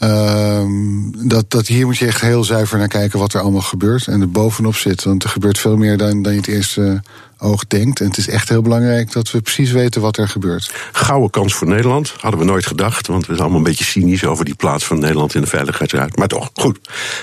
[0.04, 4.06] uh, dat, dat hier moet je echt heel zuiver naar kijken wat er allemaal gebeurt.
[4.06, 5.04] En er bovenop zit.
[5.04, 7.02] Want er gebeurt veel meer dan, dan je het eerste
[7.38, 8.00] oog denkt.
[8.00, 10.72] En het is echt heel belangrijk dat we precies weten wat er gebeurt.
[10.92, 12.14] Gouden kans voor Nederland.
[12.18, 13.06] Hadden we nooit gedacht.
[13.06, 16.16] Want we zijn allemaal een beetje cynisch over die plaats van Nederland in de Veiligheidsraad.
[16.16, 16.78] Maar toch, goed.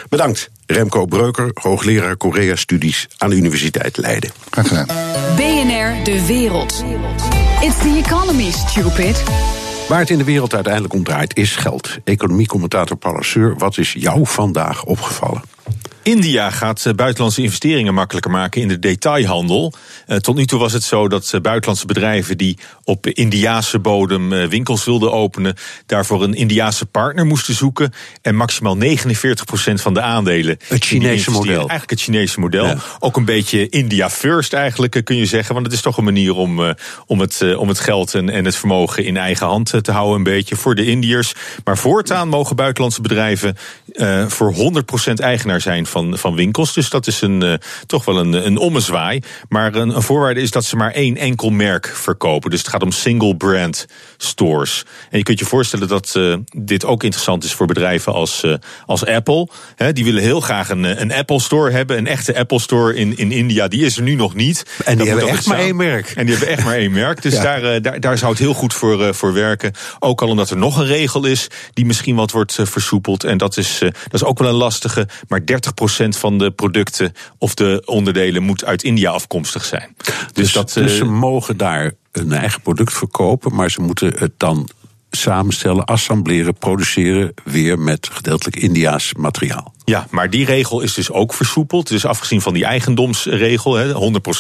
[0.09, 0.49] Bedankt.
[0.65, 4.31] Remco Breuker, hoogleraar Korea-studies aan de Universiteit Leiden.
[4.49, 4.85] Graag gedaan.
[5.35, 6.83] BNR De Wereld.
[7.61, 9.23] It's the economy, stupid.
[9.91, 11.97] Waar het in de wereld uiteindelijk om draait is geld.
[12.03, 15.41] Economiecommentator Paul Asseur, wat is jou vandaag opgevallen?
[16.03, 19.73] India gaat buitenlandse investeringen makkelijker maken in de detailhandel.
[20.21, 25.11] Tot nu toe was het zo dat buitenlandse bedrijven die op Indiaanse bodem winkels wilden
[25.11, 27.93] openen, daarvoor een Indiaanse partner moesten zoeken.
[28.21, 28.81] En maximaal 49%
[29.73, 30.57] van de aandelen.
[30.67, 31.57] Het Chinese model.
[31.57, 32.65] Eigenlijk het Chinese model.
[32.65, 32.77] Ja.
[32.99, 35.53] Ook een beetje India first eigenlijk kun je zeggen.
[35.53, 36.75] Want het is toch een manier om,
[37.05, 40.23] om, het, om het geld en, en het vermogen in eigen hand te houden, een
[40.23, 41.33] beetje voor de Indiërs.
[41.63, 43.57] Maar voortaan mogen buitenlandse bedrijven
[43.93, 44.53] uh, voor
[45.09, 46.73] 100% eigenaar zijn van, van winkels.
[46.73, 49.21] Dus dat is een, toch wel een, een ommezwaai.
[49.49, 52.49] Maar een, een voorwaarde is dat ze maar één enkel merk verkopen.
[52.49, 53.85] Dus het gaat om single brand
[54.17, 54.85] stores.
[55.09, 56.19] En je kunt je voorstellen dat
[56.57, 58.43] dit ook interessant is voor bedrijven als,
[58.85, 59.47] als Apple.
[59.93, 61.97] die willen heel graag een, een Apple store hebben.
[61.97, 63.67] Een echte Apple store in, in India.
[63.67, 64.65] Die is er nu nog niet.
[64.85, 66.09] En die hebben echt maar één merk.
[66.15, 67.21] En die hebben echt maar één merk.
[67.21, 69.73] Dus daar, daar, daar zou het heel goed voor, voor werken.
[69.99, 73.23] Ook al omdat er nog een regel is die misschien wat wordt versoepeld.
[73.23, 75.07] En dat is, dat is ook wel een lastige.
[75.27, 75.43] Maar 30%
[76.17, 79.95] van de producten of de onderdelen moet uit India afkomstig zijn.
[79.97, 84.31] Dus, dus, dat, dus ze mogen daar een eigen product verkopen, maar ze moeten het
[84.37, 84.69] dan
[85.09, 89.73] samenstellen, assembleren, produceren weer met gedeeltelijk Indiaas materiaal.
[89.91, 91.87] Ja, maar die regel is dus ook versoepeld.
[91.87, 93.93] Dus afgezien van die eigendomsregel,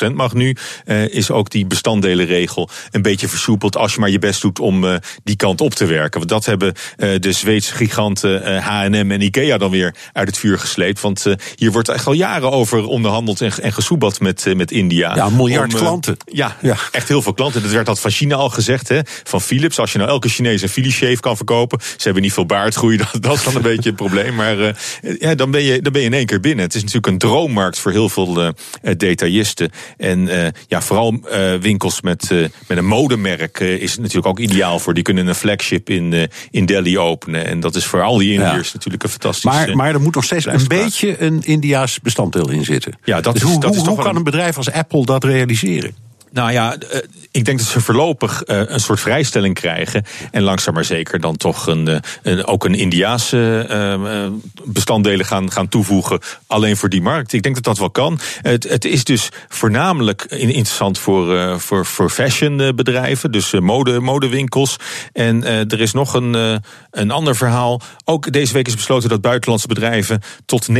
[0.09, 4.19] 100% mag nu, eh, is ook die bestanddelenregel een beetje versoepeld als je maar je
[4.19, 6.19] best doet om eh, die kant op te werken.
[6.19, 10.59] Want dat hebben eh, de Zweedse giganten H&M en Ikea dan weer uit het vuur
[10.59, 11.01] gesleept.
[11.01, 11.25] Want
[11.55, 15.15] hier wordt echt al jaren over onderhandeld en, en gesoebeld met, met India.
[15.15, 16.17] Ja, een miljard klanten.
[16.25, 17.61] Ja, ja, echt heel veel klanten.
[17.61, 19.79] Dat werd dat van China al gezegd, hè, van Philips.
[19.79, 22.97] Als je nou elke Chinees een Philips shave kan verkopen, ze hebben niet veel baardgroei,
[23.11, 24.35] dat, dat is dan een beetje het probleem.
[24.35, 24.75] Maar
[25.19, 26.65] ja, dan ben, je, dan ben je in één keer binnen.
[26.65, 28.49] Het is natuurlijk een droommarkt voor heel veel uh,
[28.97, 29.69] detailisten.
[29.97, 32.29] En uh, ja, vooral uh, winkels met,
[32.67, 34.93] met een modemerk is het natuurlijk ook ideaal voor.
[34.93, 37.45] Die kunnen een flagship in, in Delhi openen.
[37.45, 39.43] En dat is voor al die Indiërs natuurlijk een fantastisch.
[39.43, 42.93] Maar, maar er moet nog steeds een beetje een Indiaas bestanddeel in zitten.
[43.03, 45.05] Ja, dat dus is, hoe, dat hoe, is toch hoe kan een bedrijf als Apple
[45.05, 45.95] dat realiseren?
[46.33, 46.99] Nou ja, eh,
[47.31, 50.05] ik denk dat ze voorlopig eh, een soort vrijstelling krijgen.
[50.31, 53.39] En langzaam maar zeker dan toch een, eh, een ook een Indiaanse
[54.63, 56.19] bestanddelen gaan, gaan toevoegen.
[56.47, 57.33] Alleen voor die markt.
[57.33, 58.19] Ik denk dat dat wel kan.
[58.41, 63.31] Het, het is dus voornamelijk interessant voor, voor, voor fashionbedrijven.
[63.31, 64.75] Dus mode, modewinkels.
[65.13, 66.61] En er is nog een,
[66.91, 67.81] een ander verhaal.
[68.05, 70.73] Ook deze week is besloten dat buitenlandse bedrijven tot 49%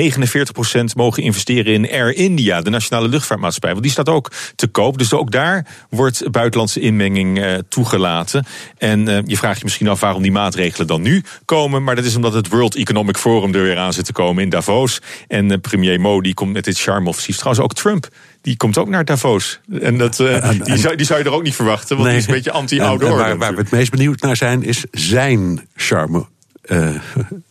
[0.96, 3.72] mogen investeren in Air India, de nationale luchtvaartmaatschappij.
[3.72, 4.98] Want die staat ook te koop.
[4.98, 8.46] Dus ook daar daar wordt buitenlandse inmenging uh, toegelaten.
[8.78, 11.84] En uh, je vraagt je misschien af waarom die maatregelen dan nu komen.
[11.84, 14.50] Maar dat is omdat het World Economic Forum er weer aan zit te komen in
[14.50, 15.02] Davos.
[15.28, 17.36] En uh, premier Modi komt met dit charme-offensief.
[17.36, 18.10] Trouwens ook Trump
[18.42, 19.60] die komt ook naar Davos.
[19.82, 22.18] En dat, uh, die, zou, die zou je er ook niet verwachten, want nee.
[22.18, 23.18] die is een beetje anti-oude orde.
[23.18, 26.26] Waar, waar we het meest benieuwd naar zijn, is zijn charme.
[26.66, 26.96] Uh,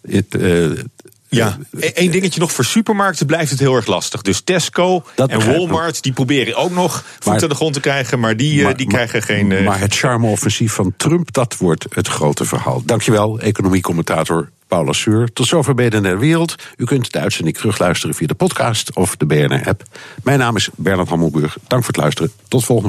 [0.03, 0.71] it, uh,
[1.31, 1.59] ja,
[1.95, 2.53] één dingetje nog.
[2.53, 4.23] Voor supermarkten blijft het heel erg lastig.
[4.23, 8.21] Dus Tesco en Walmart, die proberen ook nog voet aan de grond te krijgen.
[8.21, 9.51] Maar die, maar, die krijgen geen...
[9.51, 9.67] Uh...
[9.67, 12.83] Maar het charme-offensief van Trump, dat wordt het grote verhaal.
[12.85, 15.33] Dankjewel, economiecommentator Paula Suur.
[15.33, 16.55] Tot zover BNR Wereld.
[16.77, 19.83] U kunt de uitzending terugluisteren via de podcast of de BNR-app.
[20.23, 21.57] Mijn naam is Bernard Hammelburg.
[21.67, 22.33] Dank voor het luisteren.
[22.49, 22.89] Tot volgende week.